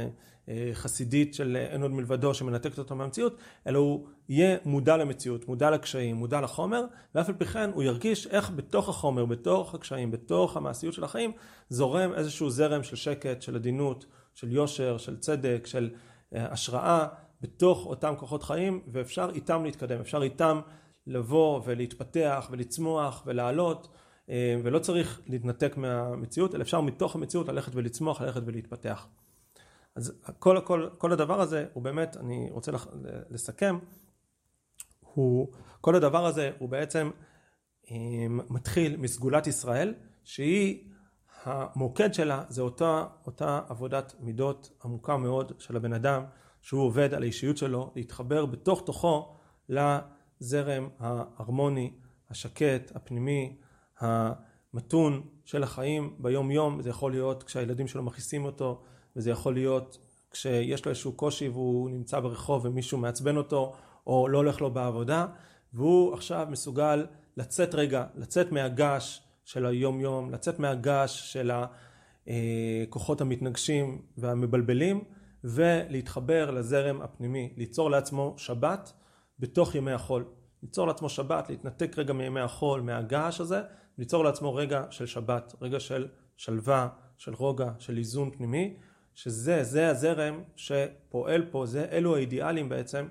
אה, 0.49 0.71
חסידית 0.73 1.35
של 1.35 1.57
אין 1.57 1.83
עוד 1.83 1.91
מלבדו 1.91 2.35
שמנתקת 2.35 2.79
אותו 2.79 2.97
מהמציאות, 2.97 3.37
אלא 3.67 3.79
הוא 3.79 4.07
יהיה 4.29 4.57
מודע 4.65 4.97
למציאות, 4.97 5.49
מודע 5.49 5.71
לקשיים, 5.71 6.17
מודע 6.17 6.41
לחומר, 6.41 6.85
ואף 7.15 7.29
על 7.29 7.35
פי 7.35 7.45
כן 7.45 7.71
הוא 7.75 7.83
ירגיש 7.83 8.27
איך 8.27 8.51
בתוך 8.51 8.89
החומר, 8.89 9.25
בתוך 9.25 9.75
הקשיים, 9.75 10.11
בתוך 10.11 10.57
המעשיות 10.57 10.95
של 10.95 11.05
החיים, 11.05 11.33
זורם 11.69 12.15
איזשהו 12.15 12.51
זרם 12.51 12.83
של 12.83 12.97
שקט, 12.97 13.43
של 13.43 13.55
עדינות, 13.55 14.07
של 14.35 14.53
יושר, 14.53 14.99
של 14.99 15.17
צדק, 15.17 15.67
של 15.67 15.91
השראה, 16.33 17.07
בתוך 17.41 17.87
אותם 17.87 18.15
כוחות 18.19 18.43
חיים, 18.43 18.81
ואפשר 18.93 19.31
איתם 19.35 19.65
להתקדם, 19.65 20.01
אפשר 20.01 20.23
איתם 20.23 20.61
לבוא 21.07 21.61
ולהתפתח 21.65 22.49
ולצמוח 22.51 23.23
ולעלות, 23.27 23.89
אה, 23.95 24.02
ולא 24.65 24.79
צריך 24.79 25.21
להתנתק 25.27 25.77
מהמציאות, 25.77 26.55
אלא 26.55 26.63
אפשר 26.63 26.81
מתוך 26.81 27.15
המציאות 27.15 27.49
ללכת 27.49 27.73
ולצמוח, 27.75 28.21
ללכת 28.21 28.41
ולהתפתח. 28.45 29.09
אז 29.95 30.13
כל, 30.39 30.61
כל, 30.65 30.89
כל 30.99 31.13
הדבר 31.13 31.41
הזה 31.41 31.67
הוא 31.73 31.83
באמת, 31.83 32.17
אני 32.17 32.49
רוצה 32.51 32.73
לסכם, 33.31 33.79
הוא, 35.01 35.53
כל 35.81 35.95
הדבר 35.95 36.27
הזה 36.27 36.51
הוא 36.59 36.69
בעצם 36.69 37.11
אה, 37.91 37.97
מתחיל 38.29 38.97
מסגולת 38.97 39.47
ישראל, 39.47 39.95
שהיא, 40.25 40.89
המוקד 41.45 42.15
שלה 42.15 42.45
זה 42.49 42.63
אותה, 42.63 43.07
אותה 43.27 43.61
עבודת 43.69 44.15
מידות 44.21 44.71
עמוקה 44.85 45.17
מאוד 45.17 45.53
של 45.59 45.77
הבן 45.77 45.93
אדם, 45.93 46.25
שהוא 46.63 46.83
עובד 46.83 47.15
על 47.15 47.23
האישיות 47.23 47.57
שלו, 47.57 47.93
להתחבר 47.97 48.47
בתוך 48.47 48.83
תוכו 48.87 49.37
לזרם 49.69 50.89
ההרמוני, 50.99 51.93
השקט, 52.31 52.97
הפנימי, 52.97 53.57
המתון 54.03 55.23
של 55.45 55.63
החיים 55.63 56.17
ביום 56.19 56.51
יום, 56.51 56.83
זה 56.83 56.91
יכול 56.91 57.13
להיות 57.13 57.43
כשהילדים 57.43 57.89
שלו 57.89 58.03
מכעיסים 58.03 58.45
אותו, 58.45 58.83
וזה 59.17 59.31
יכול 59.31 59.55
להיות 59.55 59.99
כשיש 60.31 60.85
לו 60.85 60.91
איזשהו 60.91 61.13
קושי 61.13 61.49
והוא 61.49 61.91
נמצא 61.91 62.21
ברחוב 62.21 62.65
ומישהו 62.65 62.99
מעצבן 62.99 63.37
אותו, 63.37 63.73
או 64.07 64.29
לא 64.29 64.39
הולך 64.39 64.61
לו 64.61 64.71
בעבודה, 64.71 65.27
והוא 65.73 66.15
עכשיו 66.15 66.47
מסוגל 66.51 67.07
לצאת 67.37 67.75
רגע, 67.75 68.05
לצאת 68.15 68.53
מהגש 68.53 69.23
של 69.45 69.67
היום 69.67 70.01
יום, 70.01 70.31
לצאת 70.31 70.59
מהגש 70.59 71.33
של 71.33 71.51
הכוחות 72.27 73.21
המתנגשים 73.21 74.03
והמבלבלים, 74.19 75.05
ולהתחבר 75.45 76.51
לזרם 76.51 77.03
הפנימי, 77.03 77.55
ליצור 77.57 77.91
לעצמו 77.91 78.35
שבת 78.37 78.93
בתוך 79.39 79.75
ימי 79.75 79.93
החול. 79.93 80.25
ליצור 80.63 80.87
לעצמו 80.87 81.09
שבת, 81.09 81.51
להתנתק 81.51 81.99
רגע 81.99 82.13
מימי 82.13 82.41
החול, 82.41 82.81
מהגעש 82.81 83.41
הזה, 83.41 83.63
ליצור 84.03 84.25
לעצמו 84.25 84.55
רגע 84.55 84.85
של 84.91 85.07
שבת, 85.07 85.55
רגע 85.61 85.81
של 85.81 86.09
שלווה, 86.37 86.89
של 87.19 87.35
רוגע, 87.35 87.71
של 87.79 87.99
איזון 87.99 88.31
פנימי, 88.31 88.77
שזה, 89.15 89.65
זה 89.65 89.89
הזרם 89.89 90.43
שפועל 90.57 91.45
פה, 91.51 91.67
זה, 91.67 91.87
אלו 91.93 92.17
האידיאלים 92.17 92.69
בעצם, 92.69 93.09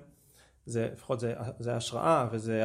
זה, 0.66 0.88
לפחות 0.92 1.20
זה, 1.20 1.34
זה 1.58 1.74
ההשראה 1.74 2.28
וזה 2.32 2.64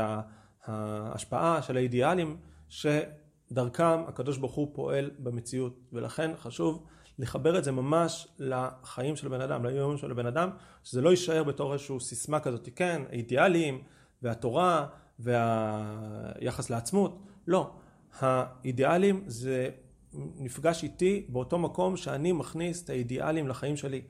ההשפעה 0.66 1.62
של 1.62 1.78
האידיאלים 1.78 2.38
שדרכם 2.70 4.04
הקדוש 4.08 4.38
ברוך 4.38 4.56
הוא 4.56 4.72
פועל 4.76 5.12
במציאות, 5.20 5.80
ולכן 5.94 6.32
חשוב 6.38 6.86
לחבר 7.20 7.58
את 7.58 7.63
זה 7.63 7.72
ממש 7.72 8.28
לחיים 8.40 9.16
של 9.16 9.28
בן 9.28 9.42
אדם, 9.42 9.66
ליום 9.66 9.98
של 9.98 10.13
בן 10.13 10.26
אדם, 10.26 10.50
שזה 10.84 11.02
לא 11.02 11.10
יישאר 11.10 11.44
בתור 11.44 11.74
איזושהי 11.74 12.00
סיסמה 12.00 12.40
כזאת, 12.40 12.70
כן, 12.76 13.02
האידיאלים 13.10 13.84
והתורה 14.22 14.88
והיחס 15.20 16.70
לעצמות, 16.70 17.24
לא. 17.48 17.72
האידיאלים 18.20 19.24
זה 19.28 19.70
נפגש 20.14 20.84
איתי 20.84 21.26
באותו 21.30 21.60
מקום 21.60 21.98
שאני 21.98 22.32
מכניס 22.32 22.84
את 22.84 22.90
האידיאלים 22.90 23.48
לחיים 23.48 23.78
שלי. 23.78 24.02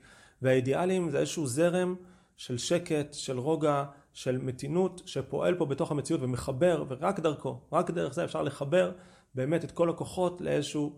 והאידיאלים 0.42 1.10
זה 1.10 1.18
איזשהו 1.18 1.46
זרם 1.46 1.94
של 2.36 2.58
שקט, 2.58 3.14
של 3.14 3.38
רוגע, 3.38 3.84
של 4.12 4.38
מתינות, 4.38 5.02
שפועל 5.06 5.54
פה 5.58 5.66
בתוך 5.66 5.90
המציאות 5.90 6.22
ומחבר, 6.22 6.84
ורק 6.88 7.20
דרכו, 7.20 7.60
רק 7.72 7.90
דרך 7.90 8.14
זה 8.14 8.24
אפשר 8.24 8.42
לחבר 8.42 8.92
באמת 9.34 9.64
את 9.64 9.70
כל 9.70 9.90
הכוחות 9.90 10.40
לאיזשהו 10.40 10.96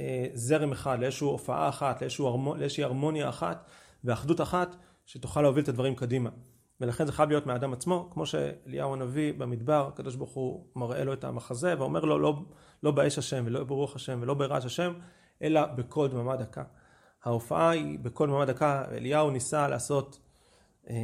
אה, 0.00 0.26
זרם 0.34 0.72
אחד, 0.72 1.00
לאיזושהי 1.00 1.24
הופעה 1.24 1.68
אחת, 1.68 2.02
לאיזושהי 2.56 2.84
הרמוניה 2.84 3.28
אחת 3.28 3.70
ואחדות 4.04 4.40
אחת 4.40 4.76
שתוכל 5.06 5.42
להוביל 5.42 5.64
את 5.64 5.68
הדברים 5.68 5.94
קדימה. 5.94 6.30
ולכן 6.80 7.06
זה 7.06 7.12
חייב 7.12 7.28
להיות 7.28 7.46
מהאדם 7.46 7.72
עצמו, 7.72 8.08
כמו 8.12 8.26
שאליהו 8.26 8.92
הנביא 8.92 9.32
במדבר, 9.38 9.88
הקדוש 9.88 10.16
ברוך 10.16 10.30
הוא 10.30 10.64
מראה 10.76 11.04
לו 11.04 11.12
את 11.12 11.24
המחזה 11.24 11.74
ואומר 11.78 12.04
לו 12.04 12.18
לא, 12.18 12.42
לא 12.82 12.90
באש 12.90 13.18
השם 13.18 13.42
ולא 13.46 13.64
ברוח 13.64 13.96
השם 13.96 14.18
ולא 14.22 14.34
ברעש 14.34 14.64
השם, 14.64 14.92
אלא 15.42 15.66
בקול 15.66 16.08
דממה 16.08 16.36
דקה. 16.36 16.62
ההופעה 17.24 17.70
היא 17.70 17.98
בקול 17.98 18.28
דממה 18.28 18.44
דקה, 18.44 18.84
אליהו 18.92 19.30
ניסה 19.30 19.68
לעשות, 19.68 20.18
אה, 20.90 20.94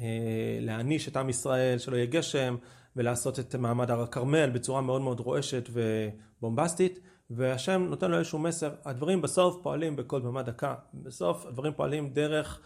אה, 0.00 0.58
להעניש 0.60 1.08
את 1.08 1.16
עם 1.16 1.28
ישראל 1.28 1.78
שלא 1.78 1.96
יהיה 1.96 2.06
גשם, 2.06 2.56
ולעשות 2.96 3.38
את 3.38 3.54
מעמד 3.54 3.90
הר 3.90 4.02
הכרמל 4.02 4.50
בצורה 4.50 4.80
מאוד 4.80 5.00
מאוד 5.00 5.20
רועשת 5.20 5.68
ובומבסטית, 5.72 7.00
והשם 7.30 7.86
נותן 7.90 8.10
לו 8.10 8.18
איזשהו 8.18 8.38
מסר, 8.38 8.74
הדברים 8.84 9.22
בסוף 9.22 9.62
פועלים 9.62 9.96
בכל 9.96 10.20
במה 10.20 10.42
דקה, 10.42 10.74
בסוף 10.94 11.46
הדברים 11.46 11.72
פועלים 11.72 12.10
דרך 12.10 12.60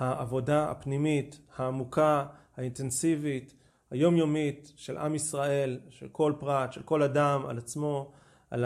העבודה 0.00 0.70
הפנימית, 0.70 1.40
העמוקה, 1.56 2.26
האינטנסיבית, 2.56 3.54
היומיומית 3.90 4.72
של 4.76 4.98
עם 4.98 5.14
ישראל, 5.14 5.80
של 5.90 6.08
כל 6.12 6.32
פרט, 6.38 6.72
של 6.72 6.82
כל 6.82 7.02
אדם 7.02 7.46
על 7.46 7.58
עצמו, 7.58 8.12
על 8.50 8.64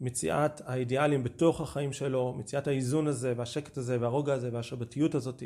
מציאת 0.00 0.60
האידיאלים 0.66 1.24
בתוך 1.24 1.60
החיים 1.60 1.92
שלו, 1.92 2.34
מציאת 2.38 2.66
האיזון 2.66 3.06
הזה 3.06 3.34
והשקט 3.36 3.76
הזה 3.76 3.96
והרוגע 4.00 4.34
הזה 4.34 4.50
והשבתיות 4.52 5.14
הזאת 5.14 5.42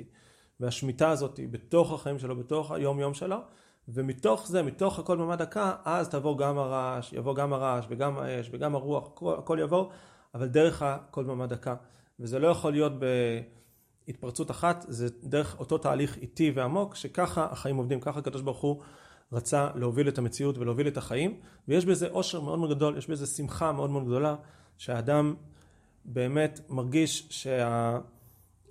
והשמיטה 0.60 1.10
הזאת 1.10 1.40
בתוך 1.50 1.92
החיים 1.92 2.18
שלו, 2.18 2.36
בתוך 2.36 2.70
היום 2.70 3.00
יום 3.00 3.14
שלו 3.14 3.36
ומתוך 3.88 4.46
זה, 4.46 4.62
מתוך 4.62 4.98
הכל 4.98 5.16
דממה 5.16 5.36
דקה, 5.36 5.76
אז 5.84 6.08
תבוא 6.08 6.38
גם 6.38 6.58
הרעש, 6.58 7.12
יבוא 7.12 7.34
גם 7.34 7.52
הרעש 7.52 7.84
וגם 7.88 8.18
האש 8.18 8.48
וגם 8.52 8.74
הרוח, 8.74 9.06
הכל, 9.06 9.34
הכל 9.38 9.58
יבוא, 9.60 9.90
אבל 10.34 10.46
דרך 10.48 10.82
הכל 10.82 11.24
דממה 11.24 11.46
דקה. 11.46 11.74
וזה 12.20 12.38
לא 12.38 12.48
יכול 12.48 12.72
להיות 12.72 12.92
בהתפרצות 14.06 14.50
אחת, 14.50 14.84
זה 14.88 15.08
דרך 15.22 15.56
אותו 15.58 15.78
תהליך 15.78 16.16
איטי 16.16 16.52
ועמוק, 16.54 16.94
שככה 16.94 17.48
החיים 17.50 17.76
עובדים, 17.76 18.00
ככה 18.00 18.18
הקדוש 18.18 18.42
ברוך 18.42 18.60
הוא 18.60 18.82
רצה 19.32 19.68
להוביל 19.74 20.08
את 20.08 20.18
המציאות 20.18 20.58
ולהוביל 20.58 20.88
את 20.88 20.96
החיים, 20.96 21.40
ויש 21.68 21.84
בזה 21.84 22.08
אושר 22.08 22.40
מאוד 22.40 22.58
מאוד 22.58 22.70
גדול, 22.70 22.98
יש 22.98 23.10
בזה 23.10 23.26
שמחה 23.26 23.72
מאוד 23.72 23.90
מאוד 23.90 24.04
גדולה, 24.04 24.36
שהאדם 24.78 25.34
באמת 26.04 26.60
מרגיש 26.68 27.26
שה... 27.30 27.98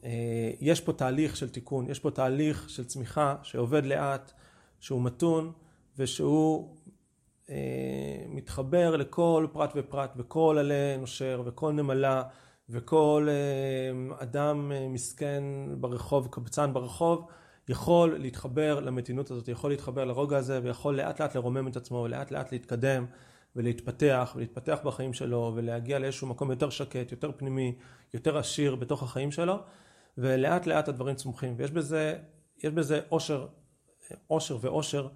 אה, 0.03 0.75
פה 0.85 0.93
תהליך 0.93 1.35
של 1.35 1.49
תיקון, 1.49 1.89
יש 1.89 1.99
פה 1.99 2.11
תהליך 2.11 2.69
של 2.69 2.85
צמיחה 2.85 3.35
שעובד 3.43 3.85
לאט, 3.85 4.31
שהוא 4.79 5.01
מתון 5.01 5.51
ושהוא 5.97 6.75
אה, 7.49 7.55
מתחבר 8.29 8.95
לכל 8.95 9.47
פרט 9.51 9.71
ופרט 9.75 10.13
וכל 10.17 10.57
עלה 10.59 10.97
נושר 10.99 11.41
וכל 11.45 11.73
נמלה 11.73 12.23
וכל 12.69 13.27
אה, 13.29 14.15
אדם 14.23 14.71
אה, 14.71 14.87
מסכן 14.87 15.43
ברחוב, 15.77 16.27
קבצן 16.31 16.73
ברחוב, 16.73 17.27
יכול 17.69 18.17
להתחבר 18.19 18.79
למתינות 18.79 19.31
הזאת, 19.31 19.47
יכול 19.47 19.71
להתחבר 19.71 20.05
לרוגע 20.05 20.37
הזה 20.37 20.59
ויכול 20.63 20.95
לאט 20.95 21.21
לאט 21.21 21.35
לרומם 21.35 21.67
את 21.67 21.75
עצמו 21.75 21.97
ולאט 21.97 22.31
לאט 22.31 22.51
להתקדם 22.51 23.05
ולהתפתח 23.55 24.33
ולהתפתח 24.35 24.79
בחיים 24.83 25.13
שלו 25.13 25.51
ולהגיע 25.55 25.99
לאיזשהו 25.99 26.27
מקום 26.27 26.51
יותר 26.51 26.69
שקט, 26.69 27.11
יותר 27.11 27.31
פנימי, 27.37 27.75
יותר 28.13 28.37
עשיר 28.37 28.75
בתוך 28.75 29.03
החיים 29.03 29.31
שלו 29.31 29.59
ולאט 30.17 30.67
לאט 30.67 30.87
הדברים 30.87 31.15
צומחים. 31.15 31.53
ויש 31.57 31.71
בזה, 31.71 32.17
יש 32.63 32.71
בזה 32.71 33.01
אושר 33.11 33.47
עושר 34.27 34.57
ועושר 34.61 35.07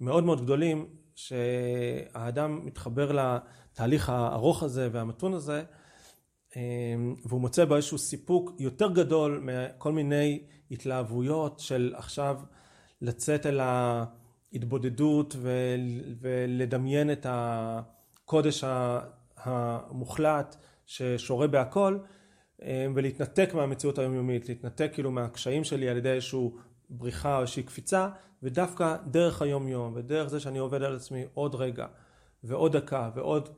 מאוד 0.00 0.24
מאוד 0.24 0.42
גדולים, 0.42 0.86
שהאדם 1.14 2.66
מתחבר 2.66 3.12
לתהליך 3.12 4.08
הארוך 4.08 4.62
הזה 4.62 4.88
והמתון 4.92 5.34
הזה, 5.34 5.58
אמ, 5.60 5.66
והוא 7.26 7.40
מוצא 7.40 7.64
בו 7.64 7.76
איזשהו 7.76 7.98
סיפוק 7.98 8.52
יותר 8.58 8.92
גדול 8.92 9.42
מכל 9.42 9.92
מיני 9.92 10.42
התלהבויות 10.70 11.60
של 11.60 11.94
עכשיו 11.96 12.40
לצאת 13.02 13.46
אל 13.46 13.60
ההתבודדות 13.60 15.36
ולדמיין 16.20 17.12
את 17.12 17.26
הקודש 17.28 18.64
המוחלט 19.36 20.56
ששורה 20.86 21.46
בהכל 21.46 21.98
אמ, 22.62 22.92
ולהתנתק 22.94 23.54
מהמציאות 23.54 23.98
היומיומית, 23.98 24.48
להתנתק 24.48 24.90
כאילו 24.92 25.10
מהקשיים 25.10 25.64
שלי 25.64 25.88
על 25.88 25.96
ידי 25.96 26.10
איזשהו 26.12 26.56
בריחה 26.90 27.36
או 27.36 27.40
איזושהי 27.40 27.62
קפיצה, 27.62 28.08
ודווקא 28.42 28.96
דרך 29.06 29.42
היום 29.42 29.68
יום, 29.68 29.92
ודרך 29.96 30.28
זה 30.28 30.40
שאני 30.40 30.58
עובד 30.58 30.82
על 30.82 30.96
עצמי 30.96 31.24
עוד 31.34 31.54
רגע, 31.54 31.86
ועוד 32.44 32.76
דקה, 32.76 33.10
ועוד 33.14 33.48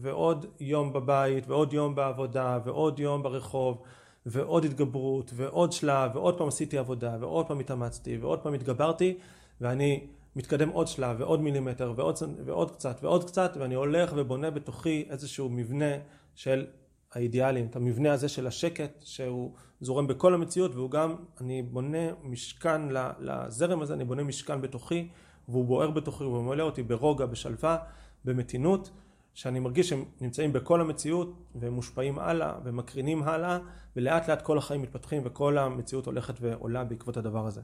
ועוד 0.00 0.46
יום 0.60 0.92
בבית 0.92 1.48
ועוד 1.48 1.72
יום 1.72 1.94
בעבודה 1.94 2.58
ועוד 2.64 2.98
יום 2.98 3.22
ברחוב 3.22 3.82
ועוד 4.26 4.64
התגברות 4.64 5.30
ועוד 5.34 5.72
שלב 5.72 6.10
ועוד 6.14 6.38
פעם 6.38 6.48
עשיתי 6.48 6.78
עבודה 6.78 7.16
ועוד 7.20 7.46
פעם 7.46 7.60
התאמצתי 7.60 8.16
ועוד 8.16 8.38
פעם 8.38 8.54
התגברתי 8.54 9.18
ואני 9.60 10.06
מתקדם 10.36 10.68
עוד 10.68 10.88
שלב 10.88 11.16
ועוד 11.18 11.40
מילימטר 11.40 11.92
ועוד, 11.96 12.16
ועוד 12.44 12.70
קצת 12.70 12.98
ועוד 13.02 13.24
קצת 13.24 13.56
ואני 13.60 13.74
הולך 13.74 14.12
ובונה 14.16 14.50
בתוכי 14.50 15.06
איזשהו 15.10 15.48
מבנה 15.48 15.94
של 16.34 16.66
האידיאלים, 17.12 17.66
את 17.66 17.76
המבנה 17.76 18.12
הזה 18.12 18.28
של 18.28 18.46
השקט 18.46 19.02
שהוא 19.04 19.52
זורם 19.80 20.06
בכל 20.06 20.34
המציאות 20.34 20.74
והוא 20.74 20.90
גם, 20.90 21.16
אני 21.40 21.62
בונה 21.62 22.12
משכן 22.22 22.80
לזרם 23.20 23.82
הזה, 23.82 23.94
אני 23.94 24.04
בונה 24.04 24.22
משכן 24.22 24.60
בתוכי 24.60 25.08
והוא 25.48 25.64
בוער 25.64 25.90
בתוכי, 25.90 26.24
הוא 26.24 26.42
ממלא 26.42 26.62
אותי 26.62 26.82
ברוגע, 26.82 27.26
בשלווה, 27.26 27.78
במתינות, 28.24 28.90
שאני 29.34 29.60
מרגיש 29.60 29.88
שהם 29.88 30.04
נמצאים 30.20 30.52
בכל 30.52 30.80
המציאות 30.80 31.42
והם 31.54 31.72
מושפעים 31.72 32.18
הלאה 32.18 32.54
ומקרינים 32.64 33.22
הלאה 33.22 33.58
ולאט 33.96 34.28
לאט 34.28 34.42
כל 34.42 34.58
החיים 34.58 34.82
מתפתחים 34.82 35.22
וכל 35.24 35.58
המציאות 35.58 36.06
הולכת 36.06 36.34
ועולה 36.40 36.84
בעקבות 36.84 37.16
הדבר 37.16 37.46
הזה. 37.46 37.60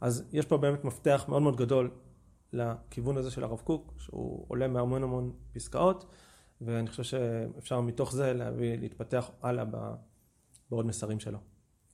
אז 0.00 0.28
יש 0.32 0.46
פה 0.46 0.56
באמת 0.56 0.84
מפתח 0.84 1.24
מאוד 1.28 1.42
מאוד 1.42 1.56
גדול 1.56 1.90
לכיוון 2.52 3.16
הזה 3.16 3.30
של 3.30 3.44
הרב 3.44 3.60
קוק, 3.60 3.94
שהוא 3.98 4.44
עולה 4.48 4.68
מהמון 4.68 5.02
המון 5.02 5.32
פסקאות, 5.52 6.06
ואני 6.60 6.88
חושב 6.88 7.02
שאפשר 7.02 7.80
מתוך 7.80 8.12
זה 8.12 8.32
להביא, 8.32 8.78
להתפתח 8.78 9.30
הלאה 9.42 9.64
בעוד 10.70 10.86
מסרים 10.86 11.20
שלו. 11.20 11.38